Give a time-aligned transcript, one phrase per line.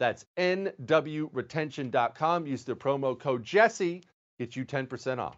[0.00, 2.46] That's nwretention.com.
[2.46, 4.02] Use the promo code Jesse,
[4.38, 5.36] get you 10% off.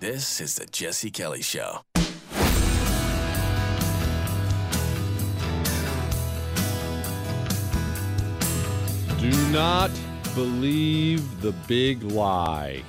[0.00, 1.82] This is the Jesse Kelly Show.
[9.20, 9.90] Do not
[10.34, 12.82] believe the big lie.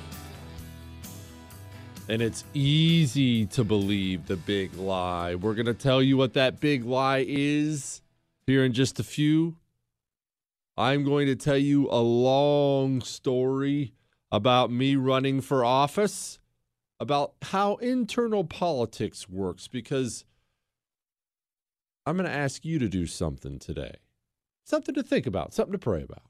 [2.09, 5.35] And it's easy to believe the big lie.
[5.35, 8.01] We're going to tell you what that big lie is
[8.45, 9.55] here in just a few.
[10.75, 13.93] I'm going to tell you a long story
[14.31, 16.39] about me running for office,
[16.99, 20.25] about how internal politics works, because
[22.05, 23.95] I'm going to ask you to do something today.
[24.65, 26.23] Something to think about, something to pray about.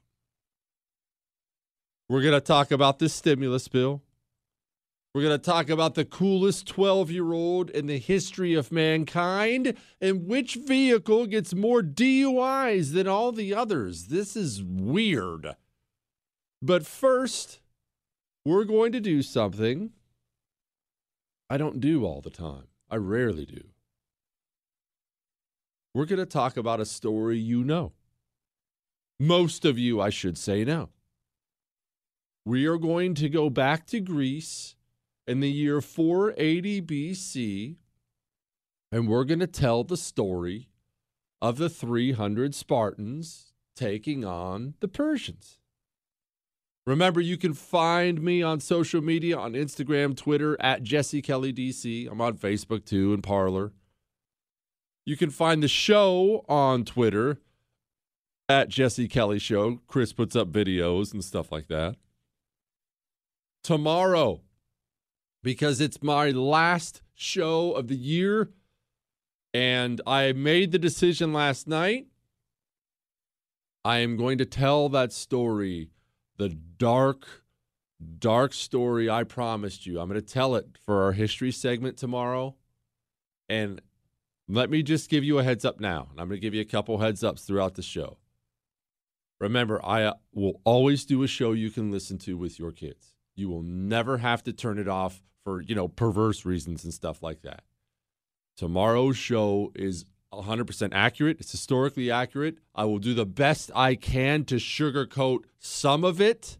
[2.08, 4.02] We're going to talk about this stimulus bill.
[5.14, 9.74] We're going to talk about the coolest 12 year old in the history of mankind
[10.00, 14.06] and which vehicle gets more DUIs than all the others.
[14.06, 15.54] This is weird.
[16.60, 17.60] But first,
[18.44, 19.92] we're going to do something
[21.48, 22.66] I don't do all the time.
[22.90, 23.62] I rarely do.
[25.94, 27.92] We're going to talk about a story you know.
[29.20, 30.88] Most of you, I should say, know.
[32.44, 34.73] We are going to go back to Greece
[35.26, 37.76] in the year 480 BC,
[38.92, 40.68] and we're going to tell the story
[41.40, 45.58] of the 300 Spartans taking on the Persians.
[46.86, 52.10] Remember, you can find me on social media on Instagram, Twitter at Jesse Kelly DC.
[52.10, 53.72] I'm on Facebook too and Parler.
[55.06, 57.38] You can find the show on Twitter
[58.48, 59.80] at Jesse Kelly Show.
[59.86, 61.96] Chris puts up videos and stuff like that.
[63.62, 64.42] Tomorrow,
[65.44, 68.48] because it's my last show of the year,
[69.52, 72.06] and I made the decision last night.
[73.84, 75.90] I am going to tell that story,
[76.38, 77.44] the dark,
[78.18, 80.00] dark story I promised you.
[80.00, 82.56] I'm going to tell it for our history segment tomorrow.
[83.50, 83.82] And
[84.48, 86.08] let me just give you a heads up now.
[86.10, 88.16] And I'm going to give you a couple heads ups throughout the show.
[89.38, 93.13] Remember, I uh, will always do a show you can listen to with your kids.
[93.34, 97.22] You will never have to turn it off for, you know, perverse reasons and stuff
[97.22, 97.62] like that.
[98.56, 101.38] Tomorrow's show is 100% accurate.
[101.40, 102.58] It's historically accurate.
[102.74, 106.58] I will do the best I can to sugarcoat some of it,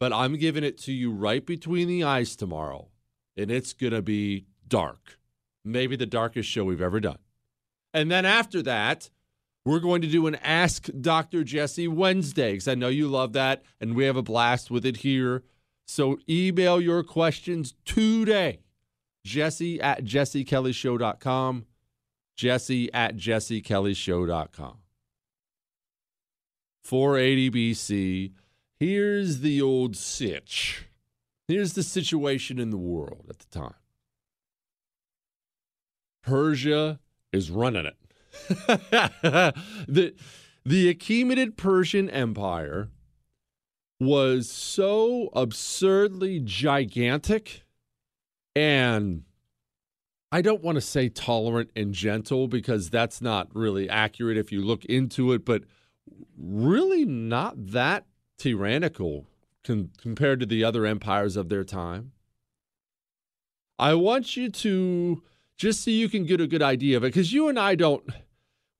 [0.00, 2.88] but I'm giving it to you right between the eyes tomorrow.
[3.36, 5.18] And it's going to be dark.
[5.64, 7.18] Maybe the darkest show we've ever done.
[7.92, 9.10] And then after that,
[9.64, 11.42] we're going to do an Ask Dr.
[11.42, 14.98] Jesse Wednesday because I know you love that and we have a blast with it
[14.98, 15.42] here.
[15.86, 18.60] So email your questions today.
[19.24, 21.66] Jesse at jessekellyshow.com.
[22.36, 24.76] Jesse at jessekellyshow.com.
[26.82, 28.32] 480 BC.
[28.78, 30.86] Here's the old sitch.
[31.48, 33.74] Here's the situation in the world at the time.
[36.22, 37.00] Persia
[37.32, 37.96] is running it.
[39.86, 40.14] the
[40.64, 42.90] the Achaemenid Persian Empire
[44.00, 47.64] was so absurdly gigantic
[48.56, 49.22] and
[50.34, 54.62] I don't want to say tolerant and gentle because that's not really accurate if you
[54.62, 55.62] look into it, but
[56.36, 58.06] really not that
[58.36, 59.28] tyrannical
[59.62, 62.12] compared to the other empires of their time.
[63.78, 65.22] I want you to
[65.56, 68.04] just so you can get a good idea of it because you and I don't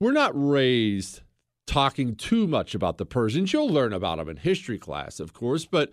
[0.00, 1.20] we're not raised
[1.66, 3.52] talking too much about the Persians.
[3.52, 5.92] You'll learn about them in history class, of course, but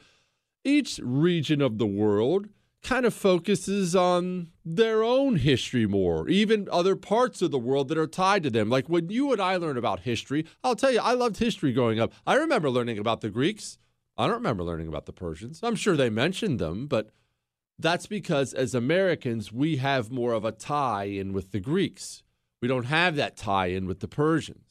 [0.63, 2.49] each region of the world
[2.83, 7.97] kind of focuses on their own history more, even other parts of the world that
[7.97, 8.69] are tied to them.
[8.69, 11.99] Like when you and I learn about history, I'll tell you, I loved history growing
[11.99, 12.11] up.
[12.25, 13.77] I remember learning about the Greeks.
[14.17, 15.59] I don't remember learning about the Persians.
[15.63, 17.11] I'm sure they mentioned them, but
[17.77, 22.23] that's because as Americans, we have more of a tie in with the Greeks.
[22.61, 24.70] We don't have that tie in with the Persians.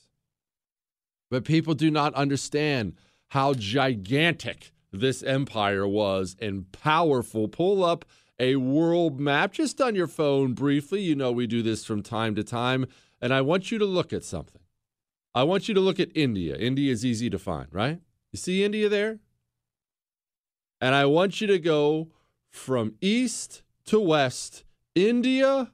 [1.30, 2.94] But people do not understand
[3.28, 7.46] how gigantic this empire was and powerful.
[7.46, 8.04] Pull up
[8.38, 11.00] a world map just on your phone briefly.
[11.02, 12.86] You know, we do this from time to time.
[13.20, 14.62] And I want you to look at something.
[15.34, 16.56] I want you to look at India.
[16.56, 18.00] India is easy to find, right?
[18.32, 19.20] You see India there?
[20.80, 22.08] And I want you to go
[22.48, 25.70] from east to west, India,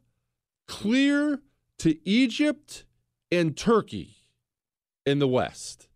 [0.66, 1.40] clear
[1.78, 2.84] to Egypt
[3.30, 4.15] and Turkey
[5.06, 5.88] in the west.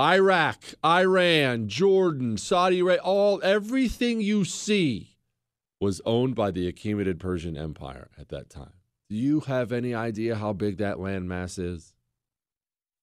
[0.00, 5.16] Iraq, Iran, Jordan, Saudi Arabia, all everything you see
[5.80, 8.72] was owned by the Achaemenid Persian Empire at that time.
[9.10, 11.94] Do you have any idea how big that landmass is?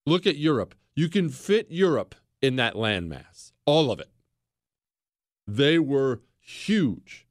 [0.06, 0.76] Look at Europe.
[0.96, 4.10] You can fit Europe in that landmass, all of it.
[5.48, 7.28] They were huge.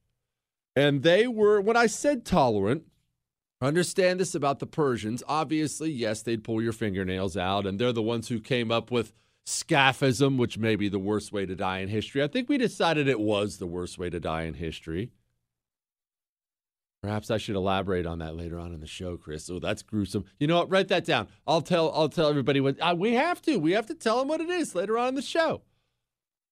[0.76, 2.84] And they were, when I said tolerant,
[3.60, 5.22] understand this about the Persians.
[5.26, 9.12] Obviously, yes, they'd pull your fingernails out, and they're the ones who came up with
[9.46, 12.22] scaphism, which may be the worst way to die in history.
[12.22, 15.10] I think we decided it was the worst way to die in history.
[17.02, 19.50] Perhaps I should elaborate on that later on in the show, Chris.
[19.50, 20.24] Oh, that's gruesome.
[20.40, 20.70] You know what?
[20.70, 21.28] Write that down.
[21.46, 21.92] I'll tell.
[21.92, 23.58] I'll tell everybody what uh, we have to.
[23.58, 25.60] We have to tell them what it is later on in the show.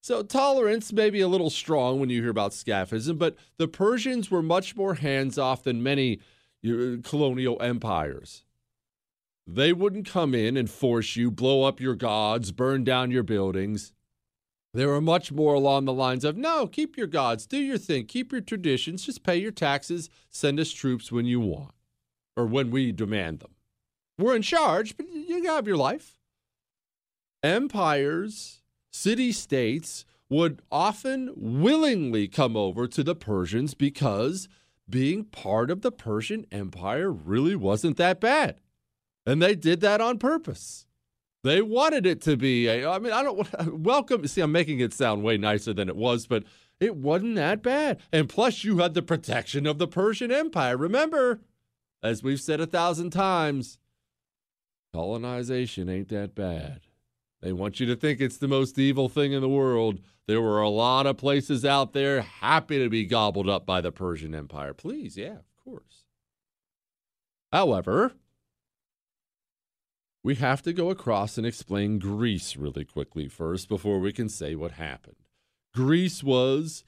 [0.02, 4.30] So tolerance may be a little strong when you hear about scaphism, but the Persians
[4.30, 6.20] were much more hands off than many
[6.64, 8.44] Uh, colonial empires.
[9.46, 13.92] They wouldn't come in and force you, blow up your gods, burn down your buildings.
[14.72, 18.06] They were much more along the lines of no, keep your gods, do your thing,
[18.06, 21.74] keep your traditions, just pay your taxes, send us troops when you want
[22.36, 23.56] or when we demand them.
[24.16, 26.16] We're in charge, but you have your life.
[27.42, 34.48] Empires, city states would often willingly come over to the Persians because
[34.92, 38.60] being part of the Persian Empire really wasn't that bad.
[39.26, 40.86] And they did that on purpose.
[41.42, 42.68] They wanted it to be.
[42.68, 43.48] A, I mean, I don't
[43.82, 44.24] welcome.
[44.28, 46.44] See, I'm making it sound way nicer than it was, but
[46.78, 48.00] it wasn't that bad.
[48.12, 50.76] And plus, you had the protection of the Persian Empire.
[50.76, 51.40] Remember,
[52.02, 53.78] as we've said a thousand times,
[54.92, 56.82] colonization ain't that bad.
[57.40, 60.00] They want you to think it's the most evil thing in the world.
[60.28, 63.90] There were a lot of places out there happy to be gobbled up by the
[63.90, 64.72] Persian Empire.
[64.72, 66.04] Please, yeah, of course.
[67.52, 68.12] However,
[70.22, 74.54] we have to go across and explain Greece really quickly first before we can say
[74.54, 75.16] what happened.
[75.74, 76.84] Greece was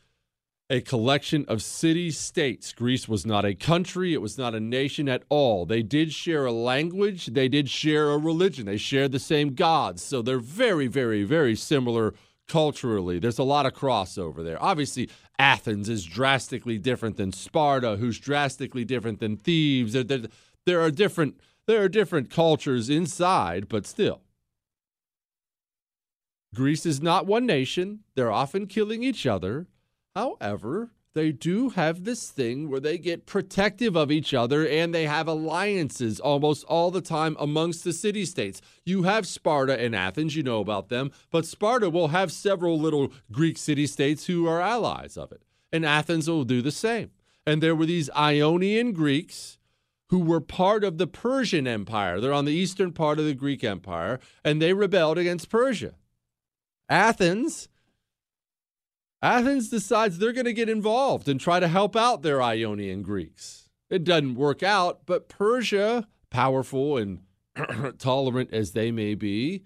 [0.70, 2.72] a collection of city states.
[2.72, 5.66] Greece was not a country, it was not a nation at all.
[5.66, 10.02] They did share a language, they did share a religion, they shared the same gods.
[10.02, 12.14] So they're very, very, very similar
[12.48, 13.18] culturally.
[13.18, 14.62] There's a lot of crossover there.
[14.62, 15.08] Obviously,
[15.38, 19.92] Athens is drastically different than Sparta, who's drastically different than Thebes.
[19.92, 20.22] There, there,
[20.66, 24.20] there are different there are different cultures inside, but still.
[26.54, 28.00] Greece is not one nation.
[28.14, 29.66] They're often killing each other.
[30.14, 35.06] However, they do have this thing where they get protective of each other and they
[35.06, 38.60] have alliances almost all the time amongst the city states.
[38.84, 43.12] You have Sparta and Athens, you know about them, but Sparta will have several little
[43.30, 45.42] Greek city states who are allies of it.
[45.72, 47.10] And Athens will do the same.
[47.46, 49.58] And there were these Ionian Greeks
[50.08, 52.20] who were part of the Persian Empire.
[52.20, 55.94] They're on the eastern part of the Greek Empire, and they rebelled against Persia.
[56.88, 57.68] Athens.
[59.24, 63.70] Athens decides they're going to get involved and try to help out their Ionian Greeks.
[63.88, 67.20] It doesn't work out, but Persia, powerful and
[67.98, 69.64] tolerant as they may be,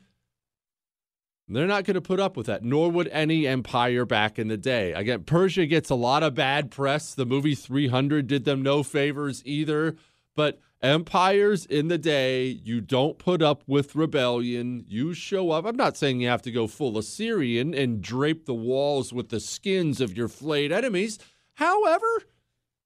[1.48, 4.56] they're not going to put up with that, nor would any empire back in the
[4.56, 4.92] day.
[4.92, 7.12] Again, Persia gets a lot of bad press.
[7.12, 9.96] The movie 300 did them no favors either.
[10.36, 14.84] But empires in the day, you don't put up with rebellion.
[14.88, 15.64] You show up.
[15.64, 19.40] I'm not saying you have to go full Assyrian and drape the walls with the
[19.40, 21.18] skins of your flayed enemies.
[21.54, 22.06] However,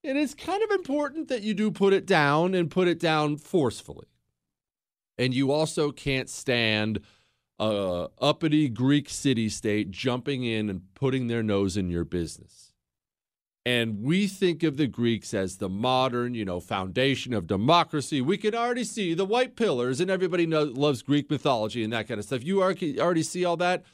[0.03, 3.37] it is kind of important that you do put it down and put it down
[3.37, 4.07] forcefully.
[5.19, 7.01] And you also can't stand
[7.59, 12.72] a uppity Greek city state jumping in and putting their nose in your business.
[13.65, 18.21] And we think of the Greeks as the modern, you know, foundation of democracy.
[18.21, 22.09] We can already see the white pillars, and everybody knows, loves Greek mythology and that
[22.09, 22.45] kind of stuff.
[22.45, 23.85] You already see all that.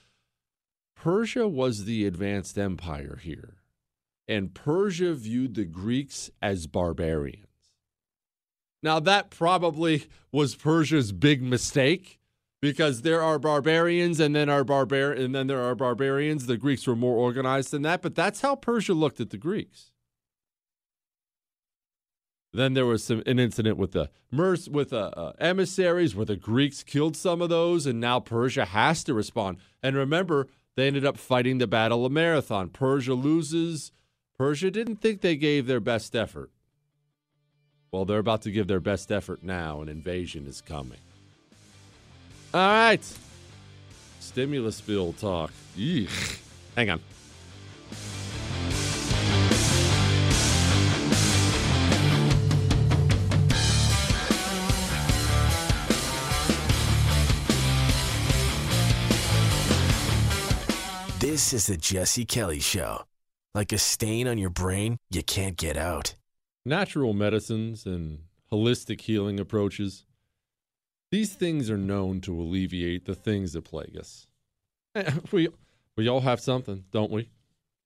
[0.96, 3.58] Persia was the advanced empire here,
[4.26, 7.44] and Persia viewed the Greeks as barbarians.
[8.82, 12.18] Now, that probably was Persia's big mistake
[12.60, 16.46] because there are barbarians and then are barbar and then there are barbarians.
[16.46, 19.90] The Greeks were more organized than that, but that's how Persia looked at the Greeks.
[22.52, 26.36] Then there was some an incident with the Mers with uh, uh, emissaries where the
[26.36, 29.58] Greeks killed some of those, and now Persia has to respond.
[29.82, 32.70] And remember, they ended up fighting the Battle of Marathon.
[32.70, 33.92] Persia loses.
[34.38, 36.50] Persia didn't think they gave their best effort.
[37.92, 39.82] Well, they're about to give their best effort now.
[39.82, 41.00] An invasion is coming.
[42.54, 43.00] All right.
[44.20, 45.52] Stimulus bill talk.
[45.76, 46.08] Eek.
[46.76, 47.00] Hang on.
[61.20, 63.02] This is the Jesse Kelly Show.
[63.54, 66.14] Like a stain on your brain, you can't get out.
[66.64, 70.04] Natural medicines and holistic healing approaches
[71.10, 74.26] these things are known to alleviate the things that plague us.
[75.32, 75.48] We
[75.96, 77.28] we all have something, don't we?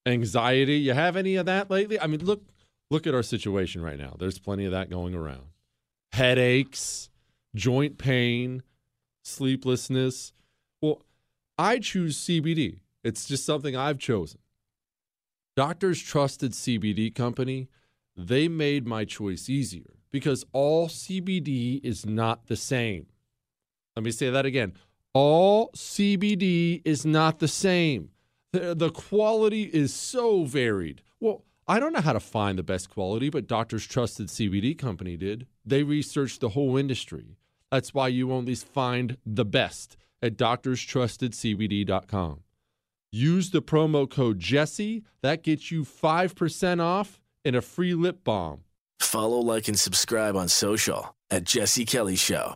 [0.07, 0.77] Anxiety.
[0.77, 1.99] You have any of that lately?
[2.01, 2.43] I mean, look
[2.91, 4.17] look at our situation right now.
[4.19, 5.47] There's plenty of that going around.
[6.13, 7.11] Headaches,
[7.55, 8.63] joint pain,
[9.25, 10.33] sleeplessness.
[10.81, 11.03] Well,
[11.59, 12.81] I choose CBD.
[13.03, 14.41] It's just something I've chosen.
[15.57, 17.69] Doctors Trusted CBD Company,
[18.17, 23.07] they made my choice easier because all CBD is not the same.
[23.97, 24.75] Let me say that again.
[25.15, 28.11] All CBD is not the same.
[28.53, 31.03] The, the quality is so varied.
[31.21, 35.17] Well, I don't know how to find the best quality, but Doctors Trusted CBD Company
[35.17, 35.47] did.
[35.65, 37.37] They researched the whole industry.
[37.71, 42.41] That's why you only find the best at doctorstrustedcbd.com.
[43.11, 45.05] Use the promo code Jesse.
[45.23, 48.61] That gets you 5% off and a free lip balm.
[49.01, 52.55] Follow, like, and subscribe on social at Jesse Kelly Show.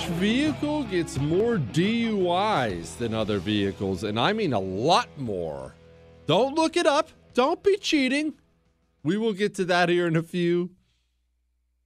[0.00, 4.02] Which vehicle gets more DUIs than other vehicles?
[4.02, 5.74] And I mean a lot more.
[6.24, 7.10] Don't look it up.
[7.34, 8.32] Don't be cheating.
[9.02, 10.70] We will get to that here in a few.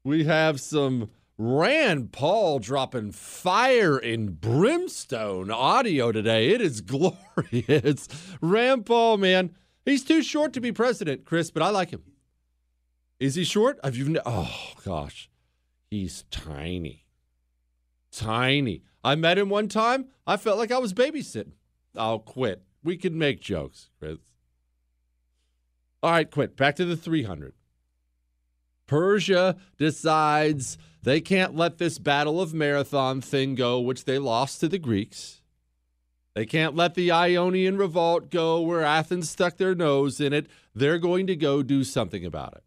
[0.04, 6.50] We have some Rand Paul dropping fire and brimstone audio today.
[6.50, 8.08] It is glorious.
[8.40, 12.04] Rand Paul, man, he's too short to be president, Chris, but I like him.
[13.18, 13.80] Is he short?
[13.82, 14.20] Have you?
[14.24, 15.28] Oh gosh,
[15.90, 17.03] he's tiny,
[18.16, 18.82] tiny.
[19.02, 20.06] I met him one time.
[20.26, 21.52] I felt like I was babysitting.
[21.96, 22.62] I'll quit.
[22.82, 24.18] We can make jokes, Chris.
[26.02, 26.56] All right, quit.
[26.56, 27.54] Back to the 300.
[28.86, 34.68] Persia decides they can't let this Battle of Marathon thing go, which they lost to
[34.68, 35.40] the Greeks.
[36.34, 40.48] They can't let the Ionian revolt go where Athens stuck their nose in it.
[40.74, 42.64] They're going to go do something about it.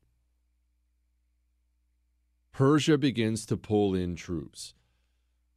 [2.54, 4.74] Persia begins to pull in troops.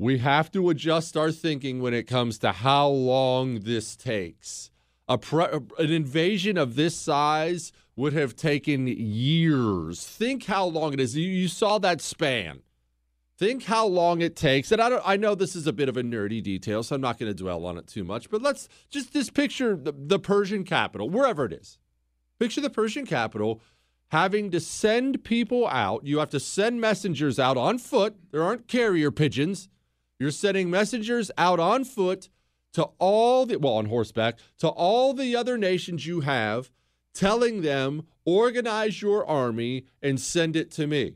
[0.01, 4.71] We have to adjust our thinking when it comes to how long this takes.
[5.07, 10.07] A pre- an invasion of this size would have taken years.
[10.07, 11.15] Think how long it is.
[11.19, 12.63] You, you saw that span.
[13.37, 14.73] Think how long it takes.
[14.73, 17.03] And I don't I know this is a bit of a nerdy detail, so I'm
[17.03, 20.19] not going to dwell on it too much, but let's just this picture the, the
[20.19, 21.77] Persian capital, wherever it is.
[22.39, 23.61] Picture the Persian capital
[24.09, 26.07] having to send people out.
[26.07, 28.17] You have to send messengers out on foot.
[28.31, 29.69] There aren't carrier pigeons.
[30.21, 32.29] You're sending messengers out on foot
[32.75, 36.71] to all the well on horseback to all the other nations you have
[37.15, 41.15] telling them organize your army and send it to me.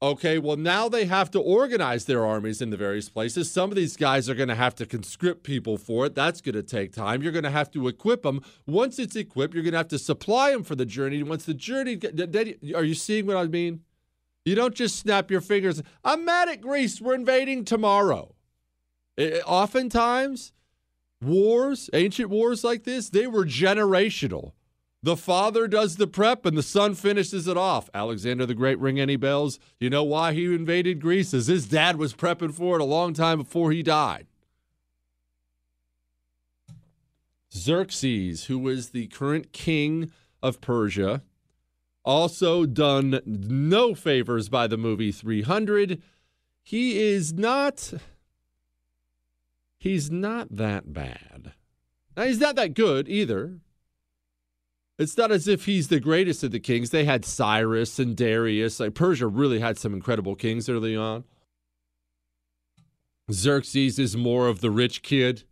[0.00, 3.50] Okay well now they have to organize their armies in the various places.
[3.50, 6.14] Some of these guys are going to have to conscript people for it.
[6.14, 7.20] That's going to take time.
[7.20, 9.98] You're going to have to equip them once it's equipped you're going to have to
[9.98, 11.24] supply them for the journey.
[11.24, 11.98] Once the journey
[12.76, 13.80] are you seeing what i mean
[14.44, 18.34] you don't just snap your fingers i'm mad at greece we're invading tomorrow
[19.16, 20.52] it, oftentimes
[21.24, 24.52] wars, ancient wars like this, they were generational.
[25.02, 27.90] The father does the prep and the son finishes it off.
[27.92, 29.58] Alexander the Great, ring any bells?
[29.78, 31.34] You know why he invaded Greece?
[31.34, 34.26] As his dad was prepping for it a long time before he died.
[37.52, 40.10] Xerxes, who was the current king
[40.42, 41.22] of Persia,
[42.04, 46.02] also done no favors by the movie 300.
[46.62, 47.92] He is not
[49.78, 51.52] he's not that bad.
[52.16, 53.58] Now, he's not that good either.
[54.98, 56.90] It's not as if he's the greatest of the kings.
[56.90, 58.78] They had Cyrus and Darius.
[58.78, 61.24] Like Persia really had some incredible kings early on.
[63.32, 65.42] Xerxes is more of the rich kid.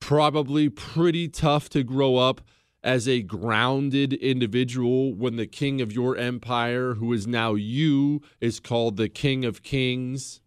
[0.00, 2.40] Probably pretty tough to grow up
[2.82, 8.60] as a grounded individual when the king of your empire, who is now you, is
[8.60, 10.40] called the king of kings.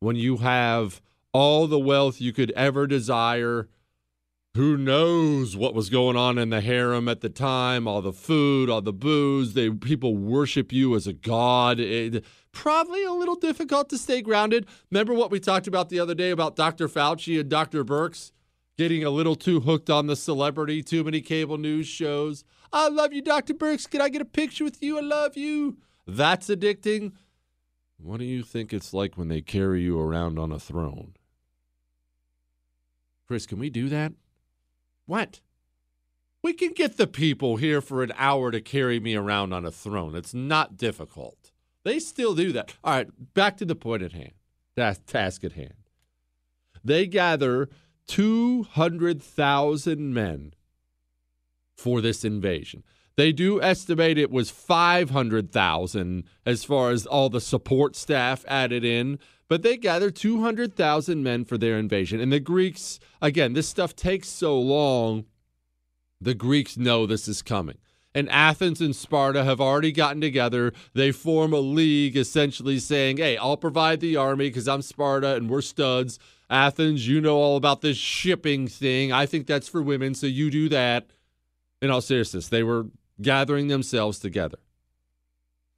[0.00, 1.00] When you have
[1.32, 3.68] all the wealth you could ever desire.
[4.54, 7.86] Who knows what was going on in the harem at the time?
[7.86, 9.54] All the food, all the booze.
[9.54, 11.78] They people worship you as a god.
[11.78, 14.66] It, probably a little difficult to stay grounded.
[14.90, 16.88] Remember what we talked about the other day about Dr.
[16.88, 17.84] Fauci and Dr.
[17.84, 18.32] Birx
[18.78, 22.44] getting a little too hooked on the celebrity, too many cable news shows.
[22.72, 23.52] I love you, Dr.
[23.52, 23.90] Birx.
[23.90, 24.98] Can I get a picture with you?
[24.98, 25.78] I love you.
[26.06, 27.12] That's addicting.
[27.98, 31.14] What do you think it's like when they carry you around on a throne?
[33.26, 34.12] Chris, can we do that?
[35.06, 35.40] What?
[36.40, 39.72] We can get the people here for an hour to carry me around on a
[39.72, 40.14] throne.
[40.14, 41.50] It's not difficult.
[41.82, 42.76] They still do that.
[42.84, 44.32] All right, back to the point at hand,
[44.76, 45.74] that task at hand.
[46.84, 47.68] They gather
[48.08, 50.54] 200,000 men
[51.76, 52.82] for this invasion.
[53.16, 59.18] They do estimate it was 500,000 as far as all the support staff added in,
[59.48, 62.20] but they gathered 200,000 men for their invasion.
[62.20, 65.24] And the Greeks, again, this stuff takes so long,
[66.20, 67.78] the Greeks know this is coming.
[68.14, 70.72] And Athens and Sparta have already gotten together.
[70.94, 75.50] They form a league essentially saying, hey, I'll provide the army because I'm Sparta and
[75.50, 76.18] we're studs.
[76.50, 79.12] Athens, you know all about this shipping thing.
[79.12, 81.06] I think that's for women, so you do that.
[81.80, 82.86] In all seriousness, they were
[83.20, 84.58] gathering themselves together.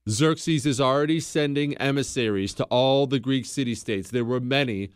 [0.08, 4.10] Xerxes is already sending emissaries to all the Greek city states.
[4.10, 4.90] There were many,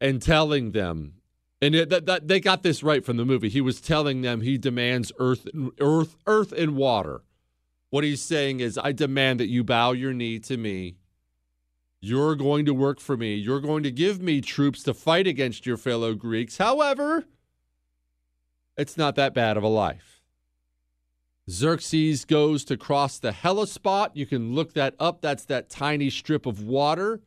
[0.00, 1.14] and telling them,
[1.60, 3.48] and it, that, that, they got this right from the movie.
[3.48, 5.46] He was telling them he demands earth,
[5.80, 7.22] earth, earth and water.
[7.90, 10.97] What he's saying is, I demand that you bow your knee to me.
[12.00, 13.34] You're going to work for me.
[13.34, 16.58] You're going to give me troops to fight against your fellow Greeks.
[16.58, 17.24] However,
[18.76, 20.22] it's not that bad of a life.
[21.50, 24.16] Xerxes goes to cross the Hellespont.
[24.16, 25.22] You can look that up.
[25.22, 27.20] That's that tiny strip of water.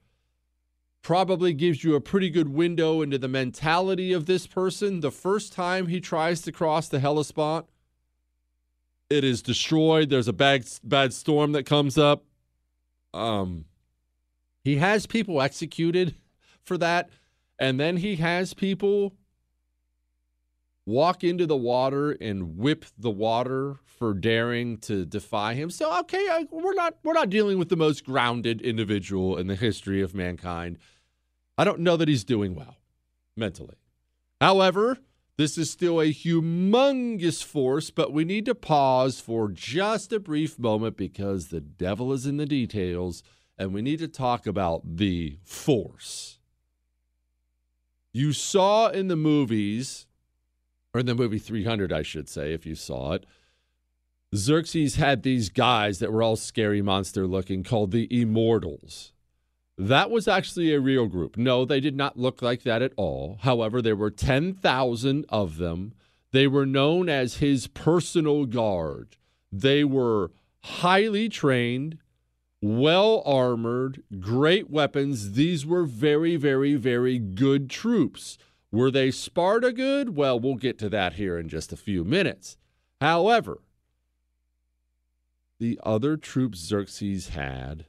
[1.01, 4.99] probably gives you a pretty good window into the mentality of this person.
[4.99, 7.65] The first time he tries to cross the Hellespont,
[9.09, 10.09] it is destroyed.
[10.09, 12.23] There's a bad bad storm that comes up.
[13.13, 13.65] Um,
[14.63, 16.15] he has people executed
[16.63, 17.09] for that,
[17.59, 19.13] and then he has people
[20.85, 25.69] walk into the water and whip the water for daring to defy him.
[25.69, 29.55] So okay, I, we're not we're not dealing with the most grounded individual in the
[29.55, 30.77] history of mankind.
[31.57, 32.77] I don't know that he's doing well
[33.37, 33.75] mentally.
[34.39, 34.97] However,
[35.37, 40.57] this is still a humongous force, but we need to pause for just a brief
[40.57, 43.23] moment because the devil is in the details
[43.61, 46.39] and we need to talk about the force.
[48.11, 50.07] You saw in the movies,
[50.95, 53.27] or in the movie 300, I should say, if you saw it,
[54.35, 59.13] Xerxes had these guys that were all scary monster looking called the Immortals.
[59.77, 61.37] That was actually a real group.
[61.37, 63.37] No, they did not look like that at all.
[63.41, 65.93] However, there were 10,000 of them.
[66.31, 69.17] They were known as his personal guard.
[69.51, 70.31] They were
[70.63, 71.99] highly trained,
[72.61, 75.33] well armored, great weapons.
[75.33, 78.37] These were very, very, very good troops.
[78.71, 80.15] Were they Sparta good?
[80.15, 82.57] Well, we'll get to that here in just a few minutes.
[83.01, 83.59] However,
[85.59, 87.85] the other troops Xerxes had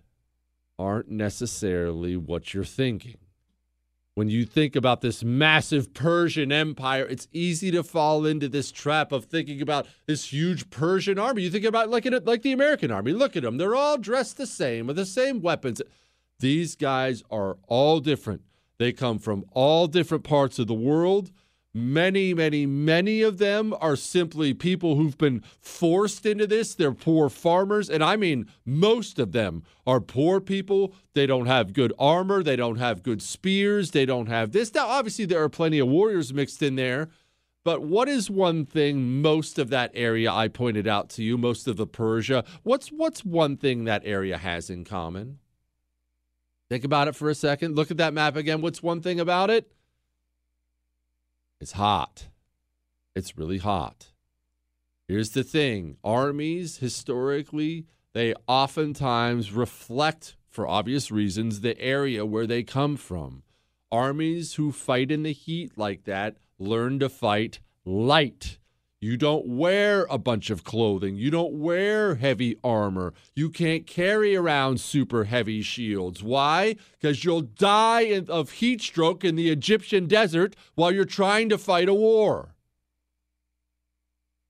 [0.79, 3.17] aren't necessarily what you're thinking.
[4.15, 9.11] When you think about this massive Persian empire, it's easy to fall into this trap
[9.11, 11.43] of thinking about this huge Persian army.
[11.43, 13.13] You think about like it like the American army.
[13.13, 15.81] Look at them; they're all dressed the same with the same weapons.
[16.41, 18.43] These guys are all different.
[18.79, 21.31] They come from all different parts of the world.
[21.75, 26.75] Many, many, many of them are simply people who've been forced into this.
[26.75, 27.89] They're poor farmers.
[27.89, 30.95] And I mean, most of them are poor people.
[31.15, 32.43] They don't have good armor.
[32.43, 33.93] They don't have good spears.
[33.93, 34.75] They don't have this.
[34.75, 37.09] Now, obviously, there are plenty of warriors mixed in there.
[37.65, 41.69] But what is one thing most of that area I pointed out to you, most
[41.69, 45.39] of the Persia, what's what's one thing that area has in common?
[46.69, 47.77] Think about it for a second.
[47.77, 48.63] Look at that map again.
[48.63, 49.71] What's one thing about it?
[51.63, 52.27] It's hot.
[53.15, 54.09] It's really hot.
[55.07, 62.65] Here's the thing armies, historically, they oftentimes reflect, for obvious reasons, the area where they
[62.65, 63.45] come from.
[63.93, 68.59] Armies who fight in the heat like that learn to fight light.
[69.03, 71.17] You don't wear a bunch of clothing.
[71.17, 73.15] You don't wear heavy armor.
[73.35, 76.23] You can't carry around super heavy shields.
[76.23, 76.77] Why?
[77.01, 81.89] Because you'll die of heat stroke in the Egyptian desert while you're trying to fight
[81.89, 82.55] a war.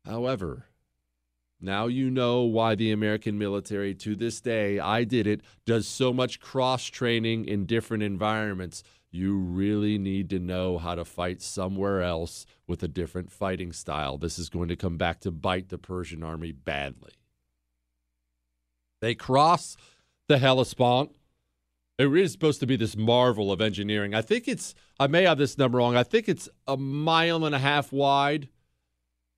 [0.05, 0.67] However,
[1.59, 6.13] now you know why the American military, to this day, I did it, does so
[6.13, 12.03] much cross training in different environments you really need to know how to fight somewhere
[12.03, 14.17] else with a different fighting style.
[14.17, 17.13] This is going to come back to bite the Persian army badly.
[19.03, 19.77] They cross
[20.29, 21.15] the Hellespont.
[21.99, 24.15] It is supposed to be this marvel of engineering.
[24.15, 25.95] I think it's, I may have this number wrong.
[25.95, 28.49] I think it's a mile and a half wide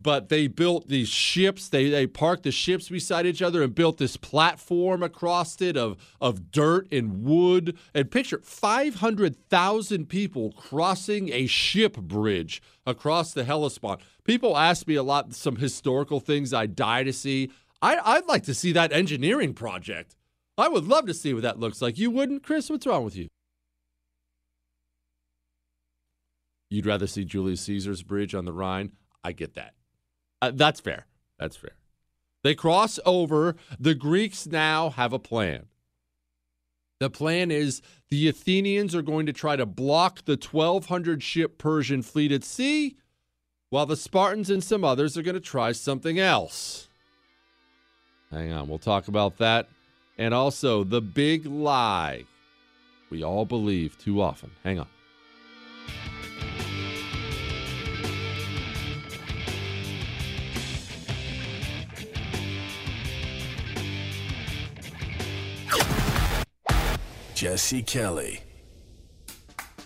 [0.05, 1.69] but they built these ships.
[1.69, 5.97] They they parked the ships beside each other and built this platform across it of
[6.21, 7.77] of dirt and wood.
[7.95, 14.01] And picture 500,000 people crossing a ship bridge across the Hellespont.
[14.25, 17.51] People ask me a lot some historical things I die to see.
[17.81, 20.17] I, I'd like to see that engineering project.
[20.59, 21.99] I would love to see what that looks like.
[21.99, 22.69] You wouldn't, Chris?
[22.69, 23.29] What's wrong with you?
[26.71, 28.93] You'd rather see Julius Caesar's bridge on the Rhine?
[29.23, 29.73] I get that.
[30.45, 31.07] Uh, that's fair.
[31.39, 31.73] That's fair.
[32.43, 33.57] They cross over.
[33.81, 35.67] The Greeks now have a plan.
[37.01, 37.81] The plan is
[38.11, 42.97] the Athenians are going to try to block the 1,200 ship Persian fleet at sea,
[43.71, 46.89] while the Spartans and some others are going to try something else.
[48.31, 49.69] Hang on, we'll talk about that.
[50.19, 52.25] And also the big lie
[53.11, 54.51] we all believe too often.
[54.63, 54.89] Hang on.
[67.45, 68.41] Jesse Kelly.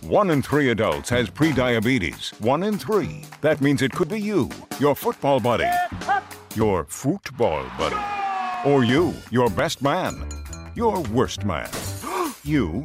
[0.02, 2.40] One in three adults has prediabetes.
[2.40, 3.24] One in three.
[3.40, 5.66] That means it could be you, your football buddy,
[6.54, 7.98] your football buddy,
[8.64, 10.24] or you, your best man,
[10.76, 11.68] your worst man,
[12.44, 12.84] you,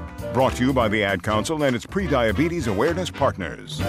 [0.33, 3.81] Brought to you by the Ad Council and its pre-diabetes awareness partners.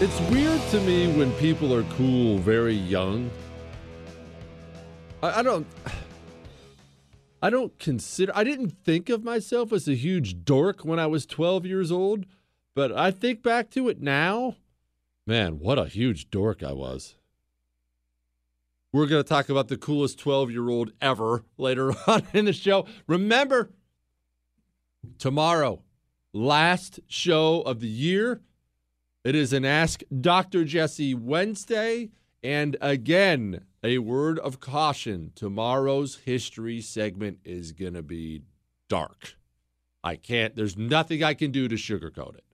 [0.00, 3.28] It's weird to me when people are cool very young.
[5.22, 5.66] I, I don't.
[7.40, 8.32] I don't consider.
[8.34, 12.26] I didn't think of myself as a huge dork when I was 12 years old,
[12.74, 14.56] but I think back to it now.
[15.24, 17.14] Man, what a huge dork I was.
[18.92, 22.52] We're going to talk about the coolest 12 year old ever later on in the
[22.52, 22.86] show.
[23.06, 23.70] Remember,
[25.18, 25.82] tomorrow,
[26.32, 28.40] last show of the year.
[29.24, 30.64] It is an Ask Dr.
[30.64, 32.10] Jesse Wednesday.
[32.42, 38.42] And again, a word of caution tomorrow's history segment is going to be
[38.88, 39.34] dark.
[40.04, 42.44] I can't, there's nothing I can do to sugarcoat it.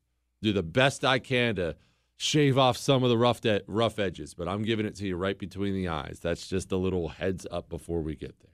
[0.43, 1.77] Do the best I can to
[2.17, 5.17] shave off some of the rough, de- rough edges, but I'm giving it to you
[5.17, 6.21] right between the eyes.
[6.23, 8.53] That's just a little heads up before we get there.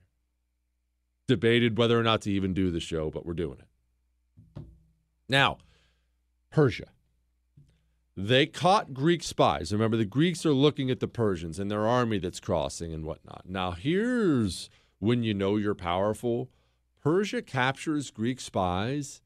[1.27, 4.63] Debated whether or not to even do the show, but we're doing it.
[5.29, 5.59] Now,
[6.51, 6.89] Persia.
[8.17, 9.71] They caught Greek spies.
[9.71, 13.43] Remember, the Greeks are looking at the Persians and their army that's crossing and whatnot.
[13.47, 14.69] Now, here's
[14.99, 16.49] when you know you're powerful
[17.01, 19.21] Persia captures Greek spies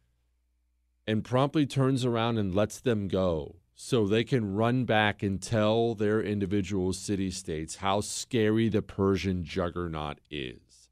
[1.06, 5.94] and promptly turns around and lets them go so they can run back and tell
[5.94, 10.90] their individual city states how scary the Persian juggernaut is.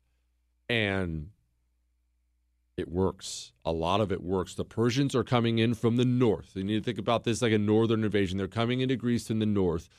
[0.67, 1.29] And
[2.77, 3.51] it works.
[3.65, 4.55] A lot of it works.
[4.55, 6.51] The Persians are coming in from the north.
[6.55, 8.37] You need to think about this like a northern invasion.
[8.37, 9.89] They're coming into Greece in the north,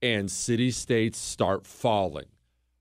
[0.00, 2.26] and city states start falling.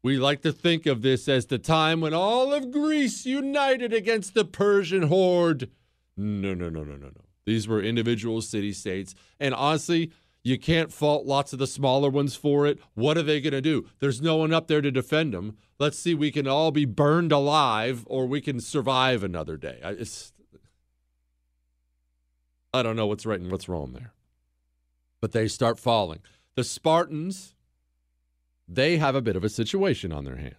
[0.03, 4.33] We like to think of this as the time when all of Greece united against
[4.33, 5.69] the Persian horde.
[6.17, 7.21] No, no, no, no, no, no.
[7.45, 9.15] These were individual city states.
[9.39, 10.11] And honestly,
[10.43, 12.79] you can't fault lots of the smaller ones for it.
[12.95, 13.87] What are they going to do?
[13.99, 15.57] There's no one up there to defend them.
[15.77, 19.79] Let's see, we can all be burned alive or we can survive another day.
[19.83, 20.33] I, it's,
[22.73, 24.13] I don't know what's right and what's wrong there.
[25.19, 26.19] But they start falling.
[26.55, 27.53] The Spartans,
[28.67, 30.55] they have a bit of a situation on their hands.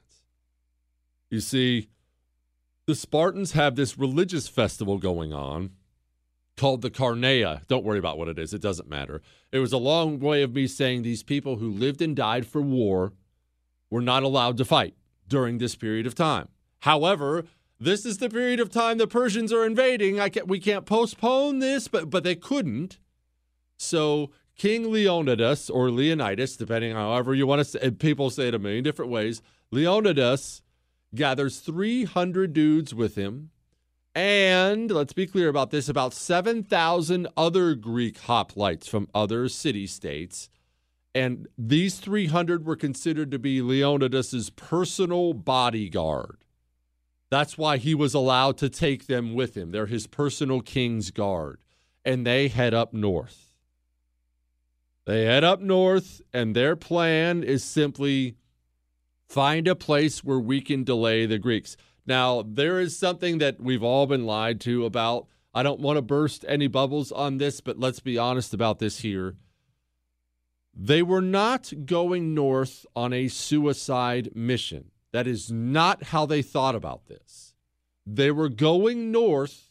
[1.28, 1.88] You see,
[2.86, 5.70] the Spartans have this religious festival going on
[6.56, 7.66] called the Carneia.
[7.66, 9.22] Don't worry about what it is, it doesn't matter.
[9.50, 12.60] It was a long way of me saying these people who lived and died for
[12.60, 13.12] war
[13.90, 14.94] were not allowed to fight
[15.28, 16.48] during this period of time.
[16.80, 17.44] However,
[17.78, 20.20] this is the period of time the Persians are invading.
[20.20, 22.98] I can't, we can't postpone this, but but they couldn't.
[23.76, 28.58] So King Leonidas or Leonidas, depending however you want to say, people say it a
[28.58, 29.42] million different ways.
[29.70, 30.62] Leonidas
[31.14, 33.50] gathers 300 dudes with him
[34.14, 40.50] and let's be clear about this about 7,000 other Greek hoplites from other city states.
[41.14, 46.38] And these 300 were considered to be Leonidas's personal bodyguard.
[47.30, 49.70] That's why he was allowed to take them with him.
[49.70, 51.60] They're his personal king's guard.
[52.04, 53.54] And they head up north.
[55.04, 58.36] They head up north, and their plan is simply
[59.28, 61.76] find a place where we can delay the Greeks.
[62.06, 65.26] Now, there is something that we've all been lied to about.
[65.54, 69.00] I don't want to burst any bubbles on this, but let's be honest about this
[69.00, 69.36] here.
[70.74, 74.90] They were not going north on a suicide mission.
[75.12, 77.54] That is not how they thought about this.
[78.06, 79.70] They were going north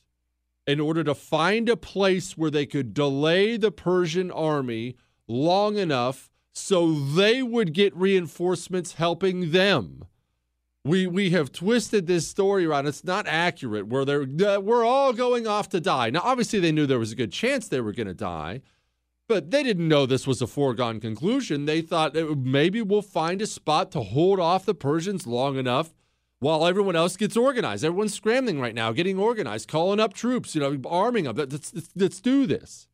[0.68, 4.96] in order to find a place where they could delay the Persian army
[5.28, 10.06] long enough so they would get reinforcements helping them
[10.84, 12.88] we we have twisted this story around.
[12.88, 13.88] It's not accurate.
[13.88, 16.10] Where they're we're all going off to die.
[16.10, 18.62] Now, obviously, they knew there was a good chance they were going to die,
[19.28, 21.66] but they didn't know this was a foregone conclusion.
[21.66, 25.94] They thought maybe we'll find a spot to hold off the Persians long enough
[26.40, 27.86] while everyone else gets organized.
[27.86, 31.36] Everyone's scrambling right now, getting organized, calling up troops, you know, arming them.
[31.36, 32.88] Let's, let's, let's do this.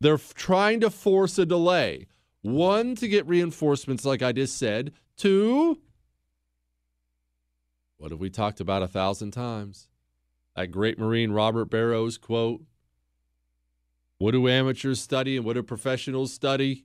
[0.00, 2.06] They're trying to force a delay.
[2.40, 4.92] One, to get reinforcements, like I just said.
[5.16, 5.80] Two,
[7.98, 9.88] what have we talked about a thousand times?
[10.56, 12.62] That great Marine Robert Barrow's quote
[14.18, 16.84] What do amateurs study and what do professionals study?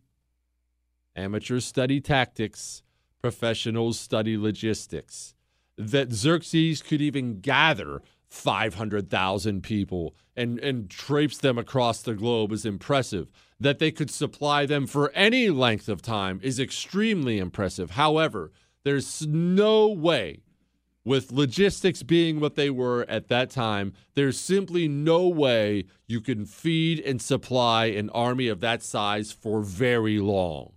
[1.15, 2.82] Amateurs study tactics,
[3.21, 5.36] professionals study logistics.
[5.78, 12.65] That Xerxes could even gather 500,000 people and, and traipse them across the globe is
[12.65, 13.32] impressive.
[13.60, 17.91] That they could supply them for any length of time is extremely impressive.
[17.91, 18.52] However,
[18.84, 20.41] there's no way,
[21.06, 26.46] with logistics being what they were at that time, there's simply no way you can
[26.46, 30.74] feed and supply an army of that size for very long.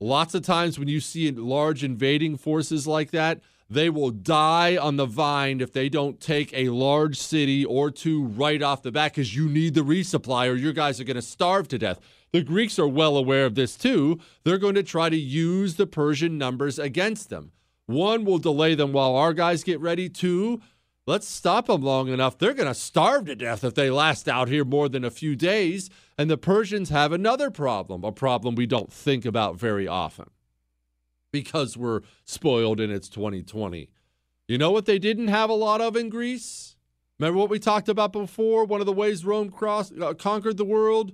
[0.00, 4.96] Lots of times when you see large invading forces like that, they will die on
[4.96, 9.12] the vine if they don't take a large city or two right off the bat
[9.12, 12.00] because you need the resupply or your guys are going to starve to death.
[12.32, 14.18] The Greeks are well aware of this too.
[14.44, 17.52] They're going to try to use the Persian numbers against them.
[17.92, 20.08] One will delay them while our guys get ready.
[20.08, 20.60] Two,
[21.06, 22.38] let's stop them long enough.
[22.38, 25.36] They're going to starve to death if they last out here more than a few
[25.36, 25.90] days.
[26.16, 30.30] And the Persians have another problem, a problem we don't think about very often
[31.32, 33.88] because we're spoiled and it's 2020.
[34.46, 36.76] You know what they didn't have a lot of in Greece?
[37.18, 38.64] Remember what we talked about before?
[38.64, 41.12] One of the ways Rome crossed, uh, conquered the world?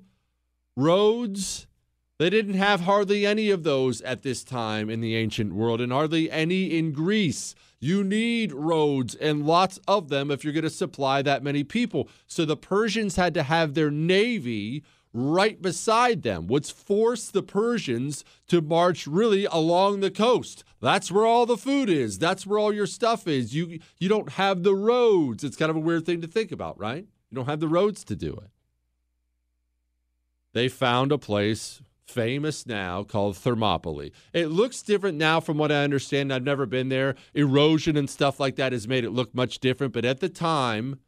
[0.76, 1.67] Roads.
[2.18, 5.92] They didn't have hardly any of those at this time in the ancient world, and
[5.92, 7.54] hardly any in Greece.
[7.78, 12.09] You need roads and lots of them if you're going to supply that many people.
[12.26, 18.24] So the Persians had to have their navy right beside them, which forced the Persians
[18.48, 20.64] to march really along the coast.
[20.81, 22.18] That's where all the food is.
[22.18, 23.54] That's where all your stuff is.
[23.54, 25.44] You you don't have the roads.
[25.44, 27.07] It's kind of a weird thing to think about, right?
[27.31, 28.50] You don't have the roads to do it.
[30.52, 34.12] They found a place famous now called Thermopylae.
[34.32, 36.32] It looks different now from what I understand.
[36.32, 37.14] I've never been there.
[37.34, 41.00] Erosion and stuff like that has made it look much different, but at the time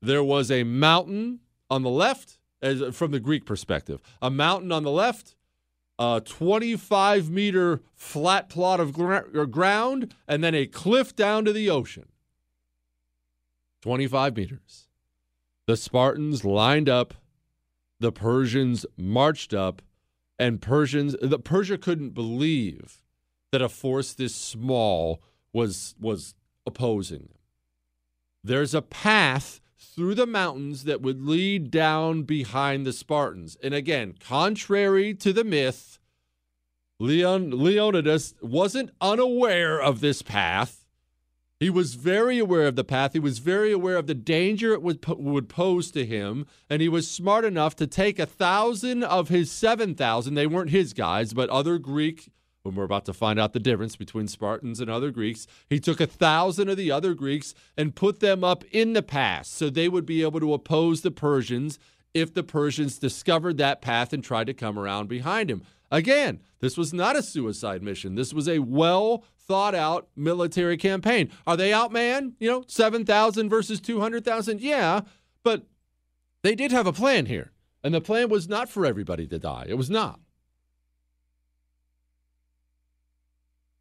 [0.00, 4.00] there was a mountain on the left as from the Greek perspective.
[4.20, 5.34] A mountain on the left,
[5.98, 11.70] a 25 meter flat plot of gr- ground, and then a cliff down to the
[11.70, 12.06] ocean.
[13.82, 14.88] 25 meters.
[15.66, 17.14] The Spartans lined up,
[18.00, 19.82] the Persians marched up,
[20.38, 23.02] and Persians the Persia couldn't believe
[23.52, 25.22] that a force this small
[25.52, 26.34] was was
[26.66, 27.38] opposing them.
[28.44, 33.56] There's a path through the mountains that would lead down behind the Spartans.
[33.62, 35.98] And again, contrary to the myth,
[37.00, 40.77] Leon, Leonidas wasn't unaware of this path.
[41.60, 43.14] He was very aware of the path.
[43.14, 46.46] He was very aware of the danger it would, would pose to him.
[46.70, 50.34] And he was smart enough to take a thousand of his 7,000.
[50.34, 52.30] They weren't his guys, but other Greek
[52.62, 55.46] when we're about to find out the difference between Spartans and other Greeks.
[55.68, 59.48] He took a thousand of the other Greeks and put them up in the pass
[59.48, 61.78] so they would be able to oppose the Persians
[62.14, 65.62] if the Persians discovered that path and tried to come around behind him.
[65.90, 68.14] Again, this was not a suicide mission.
[68.14, 71.30] This was a well thought out military campaign.
[71.46, 72.34] Are they outmanned?
[72.38, 74.60] You know, 7,000 versus 200,000?
[74.60, 75.00] Yeah,
[75.42, 75.66] but
[76.42, 77.52] they did have a plan here.
[77.82, 79.66] And the plan was not for everybody to die.
[79.68, 80.20] It was not.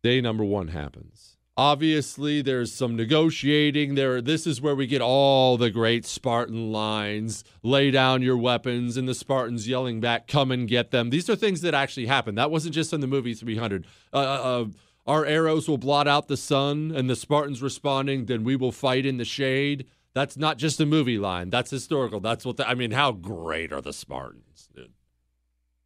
[0.07, 1.35] day number one happens.
[1.57, 3.95] Obviously, there's some negotiating.
[3.95, 8.95] There, this is where we get all the great Spartan lines: "Lay down your weapons,"
[8.95, 12.37] and the Spartans yelling back, "Come and get them." These are things that actually happened.
[12.37, 13.85] That wasn't just in the movie 300.
[14.13, 14.65] Uh, uh, uh,
[15.07, 19.05] our arrows will blot out the sun, and the Spartans responding, "Then we will fight
[19.05, 21.49] in the shade." That's not just a movie line.
[21.49, 22.19] That's historical.
[22.19, 22.91] That's what the, I mean.
[22.91, 24.91] How great are the Spartans, dude?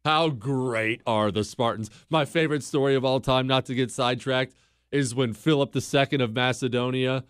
[0.04, 1.90] How great are the Spartans?
[2.10, 4.54] My favorite story of all time, not to get sidetracked,
[4.90, 7.24] is when Philip II of Macedonia,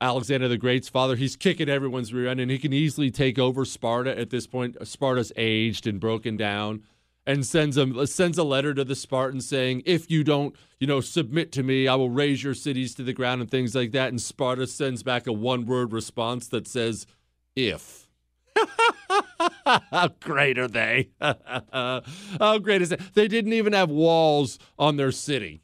[0.00, 3.64] Alexander the Great's father, he's kicking everyone's rear end and he can easily take over
[3.64, 4.76] Sparta at this point.
[4.86, 6.82] Sparta's aged and broken down
[7.28, 11.02] and sends a sends a letter to the Spartans saying, "If you don't, you know,
[11.02, 14.08] submit to me, I will raze your cities to the ground and things like that."
[14.08, 17.06] And Sparta sends back a one-word response that says,
[17.54, 18.08] "If."
[19.66, 21.10] How great are they?
[21.20, 23.00] How great is it?
[23.14, 25.62] They didn't even have walls on their city.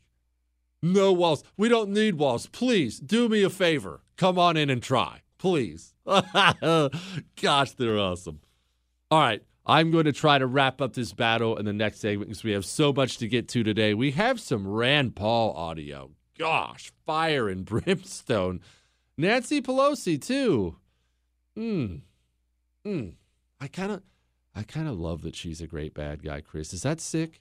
[0.82, 1.42] No walls.
[1.56, 2.46] We don't need walls.
[2.46, 4.02] Please do me a favor.
[4.18, 5.22] Come on in and try.
[5.38, 5.94] Please.
[6.06, 8.40] Gosh, they're awesome.
[9.10, 9.42] All right.
[9.66, 12.52] I'm going to try to wrap up this battle in the next segment because we
[12.52, 13.94] have so much to get to today.
[13.94, 16.10] We have some Rand Paul audio.
[16.38, 18.60] Gosh, fire and brimstone.
[19.16, 20.76] Nancy Pelosi, too.
[21.56, 21.96] Hmm.
[22.84, 23.10] Hmm.
[23.60, 24.02] I kind of,
[24.54, 26.74] I kind of love that she's a great bad guy, Chris.
[26.74, 27.40] Is that sick?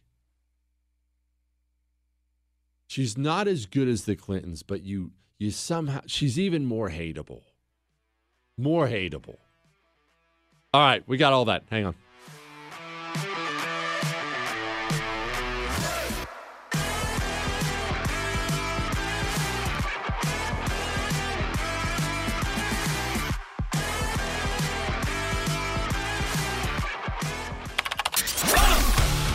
[2.88, 7.42] She's not as good as the Clintons, but you, you somehow, she's even more hateable.
[8.58, 9.38] more hateable.
[10.74, 11.64] All right, we got all that.
[11.70, 11.96] Hang on.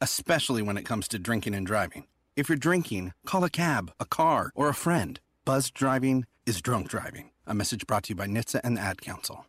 [0.00, 2.04] especially when it comes to drinking and driving.
[2.36, 5.20] If you're drinking, call a cab, a car, or a friend.
[5.44, 7.30] Buzz driving is drunk driving.
[7.46, 9.46] A message brought to you by NHTSA and the Ad Council.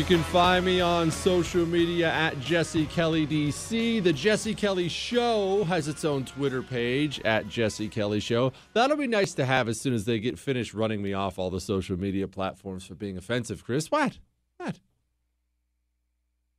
[0.00, 4.02] You can find me on social media at Jesse Kelly DC.
[4.02, 8.54] The Jesse Kelly Show has its own Twitter page at Jesse Kelly Show.
[8.72, 11.50] That'll be nice to have as soon as they get finished running me off all
[11.50, 13.90] the social media platforms for being offensive, Chris.
[13.90, 14.20] What?
[14.56, 14.80] What?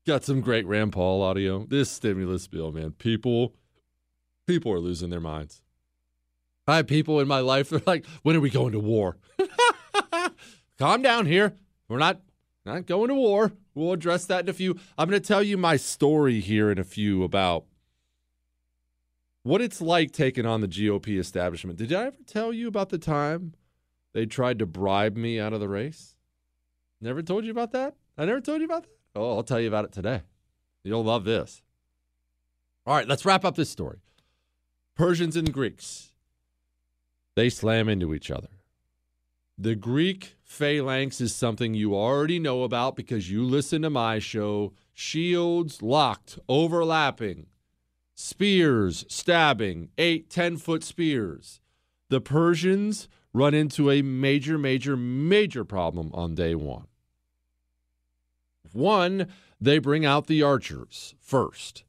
[0.05, 1.65] Got some great Rand Paul audio.
[1.65, 2.91] This stimulus bill, man.
[2.91, 3.55] People,
[4.45, 5.63] people are losing their minds.
[6.67, 7.69] I have people in my life.
[7.69, 9.17] They're like, "When are we going to war?"
[10.77, 11.55] Calm down here.
[11.89, 12.21] We're not
[12.65, 13.51] not going to war.
[13.73, 14.77] We'll address that in a few.
[14.97, 17.65] I'm going to tell you my story here in a few about
[19.43, 21.77] what it's like taking on the GOP establishment.
[21.77, 23.53] Did I ever tell you about the time
[24.13, 26.15] they tried to bribe me out of the race?
[26.99, 27.95] Never told you about that?
[28.17, 28.89] I never told you about that?
[29.15, 30.21] Oh, I'll tell you about it today.
[30.83, 31.61] You'll love this.
[32.85, 33.99] All right, let's wrap up this story.
[34.95, 36.11] Persians and Greeks,
[37.35, 38.49] they slam into each other.
[39.57, 44.73] The Greek phalanx is something you already know about because you listen to my show.
[44.93, 47.47] Shields locked, overlapping,
[48.15, 51.59] spears stabbing, eight, ten foot spears.
[52.09, 56.87] The Persians run into a major, major, major problem on day one.
[58.73, 59.27] One,
[59.59, 61.83] they bring out the archers first.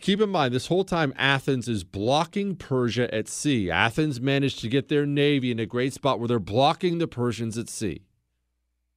[0.00, 3.70] Keep in mind, this whole time Athens is blocking Persia at sea.
[3.70, 7.56] Athens managed to get their navy in a great spot where they're blocking the Persians
[7.56, 8.02] at sea.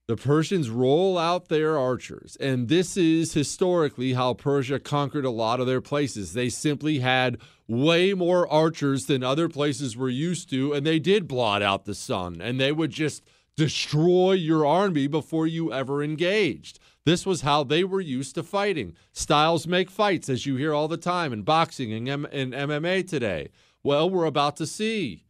[0.08, 5.60] The Persians roll out their archers, and this is historically how Persia conquered a lot
[5.60, 6.32] of their places.
[6.32, 7.38] They simply had
[7.68, 11.94] way more archers than other places were used to, and they did blot out the
[11.94, 13.22] sun, and they would just
[13.58, 16.80] destroy your army before you ever engaged.
[17.06, 18.94] This was how they were used to fighting.
[19.12, 23.08] Styles make fights, as you hear all the time in boxing and, M- and MMA
[23.08, 23.50] today.
[23.84, 25.26] Well, we're about to see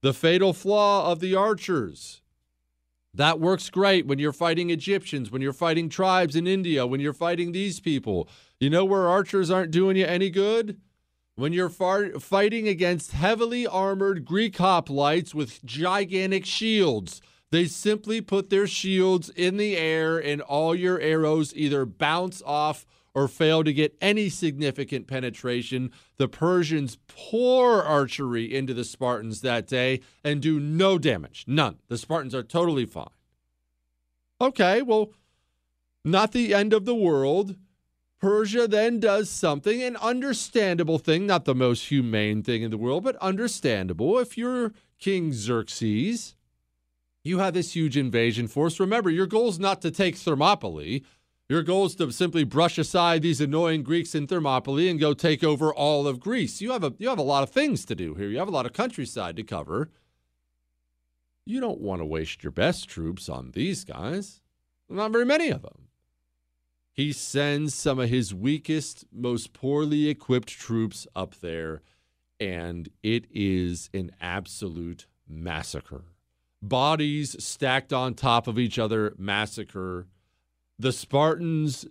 [0.00, 2.22] the fatal flaw of the archers.
[3.12, 7.12] That works great when you're fighting Egyptians, when you're fighting tribes in India, when you're
[7.12, 8.28] fighting these people.
[8.60, 10.80] You know where archers aren't doing you any good?
[11.34, 17.20] When you're far- fighting against heavily armored Greek hoplites with gigantic shields.
[17.50, 22.84] They simply put their shields in the air, and all your arrows either bounce off
[23.14, 25.90] or fail to get any significant penetration.
[26.18, 31.44] The Persians pour archery into the Spartans that day and do no damage.
[31.46, 31.78] None.
[31.88, 33.08] The Spartans are totally fine.
[34.40, 35.10] Okay, well,
[36.04, 37.56] not the end of the world.
[38.20, 43.04] Persia then does something, an understandable thing, not the most humane thing in the world,
[43.04, 44.18] but understandable.
[44.18, 46.34] If you're King Xerxes,
[47.28, 48.80] you have this huge invasion force.
[48.80, 51.02] Remember, your goal is not to take Thermopylae.
[51.48, 55.44] Your goal is to simply brush aside these annoying Greeks in Thermopylae and go take
[55.44, 56.60] over all of Greece.
[56.60, 58.28] You have a you have a lot of things to do here.
[58.28, 59.90] You have a lot of countryside to cover.
[61.46, 64.42] You don't want to waste your best troops on these guys.
[64.90, 65.88] Not very many of them.
[66.92, 71.80] He sends some of his weakest, most poorly equipped troops up there,
[72.40, 76.04] and it is an absolute massacre
[76.62, 80.06] bodies stacked on top of each other, massacre.
[80.78, 81.86] The Spartans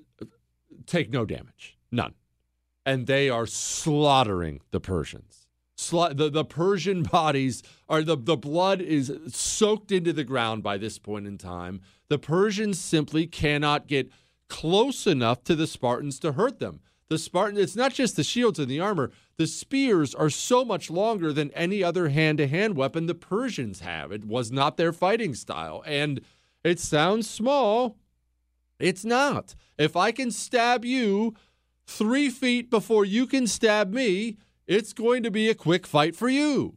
[0.86, 2.14] take no damage, none.
[2.86, 5.48] And they are slaughtering the Persians.
[5.78, 10.78] Sla- the, the Persian bodies are the, the blood is soaked into the ground by
[10.78, 11.82] this point in time.
[12.10, 14.12] The Persians simply cannot get
[14.50, 16.80] close enough to the Spartans to hurt them.
[17.10, 19.12] The Spartan, it's not just the shields and the armor.
[19.38, 23.82] The spears are so much longer than any other hand to hand weapon the Persians
[23.82, 24.12] have.
[24.12, 25.84] It was not their fighting style.
[25.86, 26.22] And
[26.64, 27.98] it sounds small.
[28.80, 29.54] It's not.
[29.78, 31.36] If I can stab you
[31.86, 36.28] three feet before you can stab me, it's going to be a quick fight for
[36.28, 36.76] you.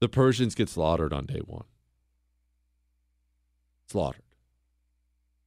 [0.00, 1.64] The Persians get slaughtered on day one.
[3.86, 4.25] Slaughtered.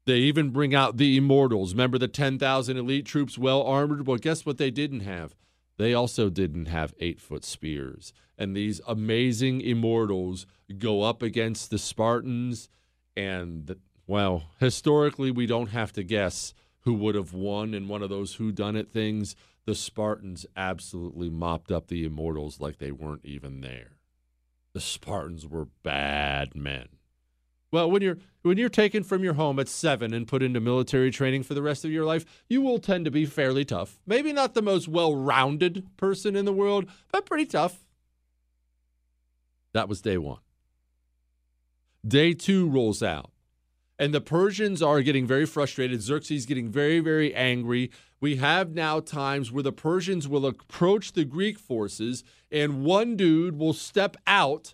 [0.10, 1.74] They even bring out the immortals.
[1.74, 4.08] Remember the 10,000 elite troops well armored?
[4.08, 5.36] Well, guess what they didn't have?
[5.78, 8.12] They also didn't have eight foot spears.
[8.36, 10.48] And these amazing immortals
[10.80, 12.70] go up against the Spartans.
[13.16, 13.76] And,
[14.08, 18.38] well, historically, we don't have to guess who would have won in one of those
[18.38, 19.36] whodunit things.
[19.66, 24.00] The Spartans absolutely mopped up the immortals like they weren't even there.
[24.74, 26.88] The Spartans were bad men.
[27.72, 31.12] Well, when you're when you're taken from your home at seven and put into military
[31.12, 34.00] training for the rest of your life, you will tend to be fairly tough.
[34.08, 37.84] Maybe not the most well-rounded person in the world, but pretty tough.
[39.74, 40.40] That was day one.
[42.08, 43.30] Day two rolls out,
[44.00, 46.02] and the Persians are getting very frustrated.
[46.02, 47.92] Xerxes getting very, very angry.
[48.22, 53.60] We have now times where the Persians will approach the Greek forces, and one dude
[53.60, 54.74] will step out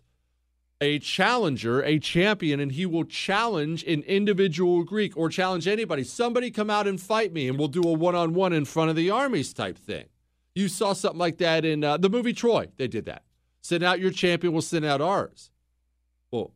[0.81, 6.03] a challenger, a champion, and he will challenge an individual Greek or challenge anybody.
[6.03, 8.89] Somebody come out and fight me, and we'll do a one on one in front
[8.89, 10.05] of the armies type thing.
[10.53, 12.69] You saw something like that in uh, the movie Troy.
[12.77, 13.23] They did that.
[13.61, 15.49] Send out your champion, we'll send out ours.
[16.31, 16.51] Well,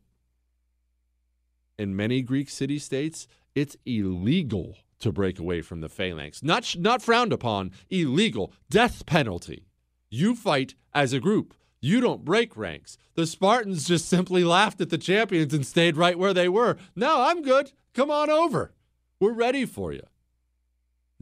[1.78, 6.42] in many Greek city states, it's illegal to break away from the phalanx.
[6.42, 9.66] Not, not frowned upon, illegal, death penalty.
[10.10, 11.54] You fight as a group.
[11.80, 12.98] You don't break ranks.
[13.14, 16.76] The Spartans just simply laughed at the champions and stayed right where they were.
[16.94, 17.72] No, I'm good.
[17.94, 18.72] Come on over.
[19.18, 20.02] We're ready for you.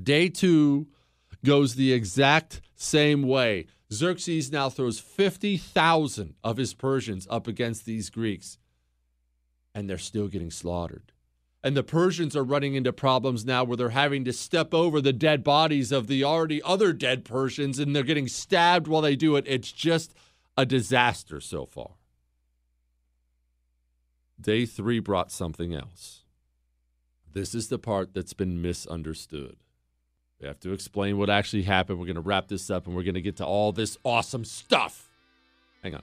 [0.00, 0.88] Day two
[1.44, 3.66] goes the exact same way.
[3.92, 8.58] Xerxes now throws 50,000 of his Persians up against these Greeks,
[9.74, 11.12] and they're still getting slaughtered.
[11.64, 15.12] And the Persians are running into problems now where they're having to step over the
[15.12, 19.36] dead bodies of the already other dead Persians, and they're getting stabbed while they do
[19.36, 19.44] it.
[19.48, 20.14] It's just
[20.58, 21.92] a disaster so far.
[24.40, 26.24] Day three brought something else.
[27.32, 29.56] This is the part that's been misunderstood.
[30.40, 32.00] We have to explain what actually happened.
[32.00, 34.44] We're going to wrap this up and we're going to get to all this awesome
[34.44, 35.08] stuff.
[35.84, 36.02] Hang on.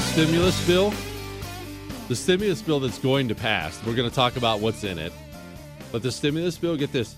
[0.00, 0.94] The stimulus bill,
[2.08, 5.12] the stimulus bill that's going to pass, we're going to talk about what's in it.
[5.92, 7.16] But the stimulus bill, get this.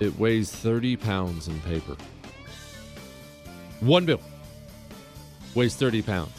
[0.00, 1.96] It weighs 30 pounds in paper.
[3.78, 4.20] One bill
[5.54, 6.32] weighs 30 pounds.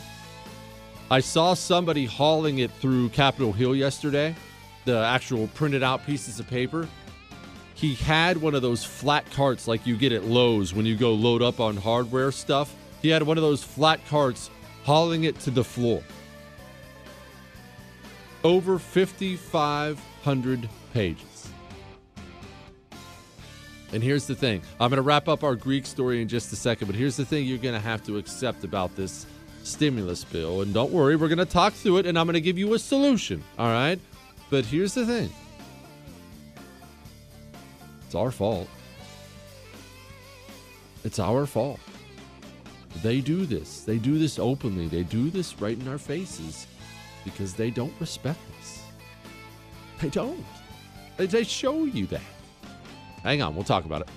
[1.10, 4.36] I saw somebody hauling it through Capitol Hill yesterday,
[4.84, 6.90] the actual printed out pieces of paper.
[7.76, 11.14] He had one of those flat carts like you get at Lowe's when you go
[11.14, 14.50] load up on hardware stuff He had one of those flat carts
[14.84, 16.02] hauling it to the floor.
[18.44, 21.50] Over 5,500 pages.
[23.94, 26.56] And here's the thing I'm going to wrap up our Greek story in just a
[26.56, 29.26] second, but here's the thing you're going to have to accept about this
[29.64, 30.62] stimulus bill.
[30.62, 32.74] And don't worry, we're going to talk through it and I'm going to give you
[32.74, 33.44] a solution.
[33.58, 34.00] All right?
[34.50, 35.32] But here's the thing
[38.06, 38.68] it's our fault.
[41.04, 41.80] It's our fault.
[43.02, 43.82] They do this.
[43.84, 44.88] They do this openly.
[44.88, 46.68] They do this right in our faces
[47.24, 48.84] because they don't respect us.
[50.02, 50.46] They don't.
[51.18, 52.22] They, show you that.
[53.24, 54.10] Hang on, we'll talk about it.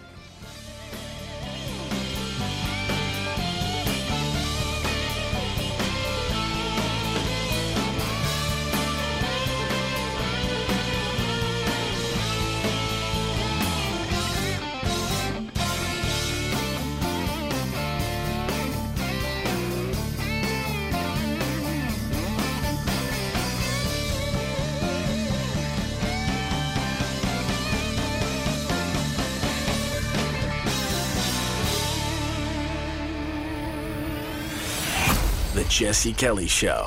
[35.58, 36.86] The Jesse Kelly Show.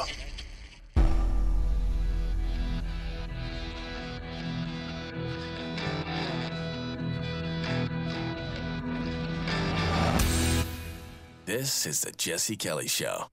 [11.44, 13.26] This is the Jesse Kelly Show.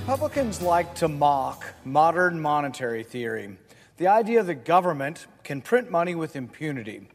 [0.00, 3.56] Republicans like to mock modern monetary theory.
[3.98, 7.08] The idea that government can print money with impunity,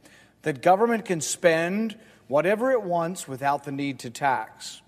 [0.44, 1.98] that government can spend
[2.28, 4.82] whatever it wants without the need to tax.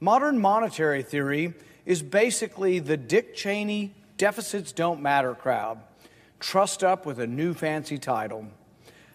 [0.00, 1.54] Modern monetary theory
[1.86, 5.80] is basically the Dick Cheney deficits don't matter crowd,
[6.38, 8.46] trussed up with a new fancy title.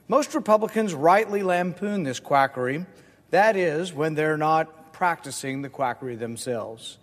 [0.08, 2.86] Most Republicans rightly lampoon this quackery,
[3.30, 6.98] that is, when they're not practicing the quackery themselves.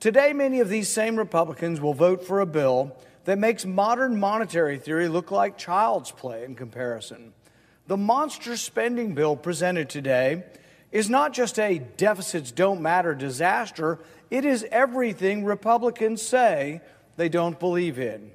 [0.00, 2.96] Today, many of these same Republicans will vote for a bill
[3.28, 7.34] that makes modern monetary theory look like child's play in comparison.
[7.86, 10.44] The monster spending bill presented today
[10.92, 13.98] is not just a deficits don't matter disaster,
[14.30, 16.80] it is everything Republicans say
[17.18, 18.30] they don't believe in.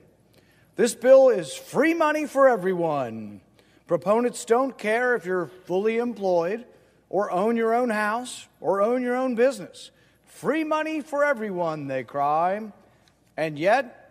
[0.75, 3.41] This bill is free money for everyone.
[3.87, 6.65] Proponents don't care if you're fully employed
[7.09, 9.89] or own your own house or own your own business.
[10.27, 12.71] Free money for everyone, they cry.
[13.35, 14.02] And yet,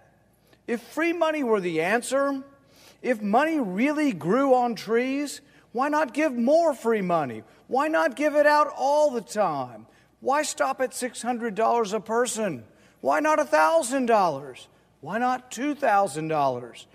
[0.66, 2.42] if free money were the answer,
[3.02, 5.40] if money really grew on trees,
[5.72, 7.42] why not give more free money?
[7.66, 9.86] Why not give it out all the time?
[10.20, 12.64] Why stop at $600 a person?
[13.00, 14.66] Why not $1,000?
[15.00, 16.86] Why not $2,000?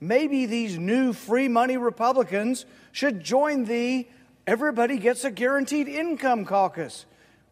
[0.00, 4.06] Maybe these new free money Republicans should join the
[4.46, 7.04] Everybody Gets a Guaranteed Income caucus.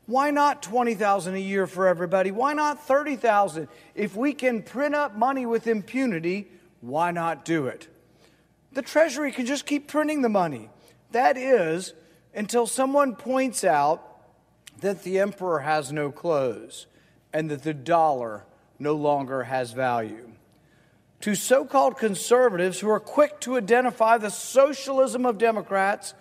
[0.06, 2.30] Why not 20,000 a year for everybody?
[2.30, 3.68] Why not 30,000?
[3.94, 6.48] If we can print up money with impunity,
[6.80, 7.88] why not do it?
[8.72, 10.70] The Treasury can just keep printing the money.
[11.10, 11.92] That is,
[12.34, 14.02] until someone points out
[14.80, 16.86] that the emperor has no clothes
[17.32, 18.44] and that the dollar
[18.78, 20.30] no longer has value.
[21.22, 26.14] To so called conservatives who are quick to identify the socialism of Democrats,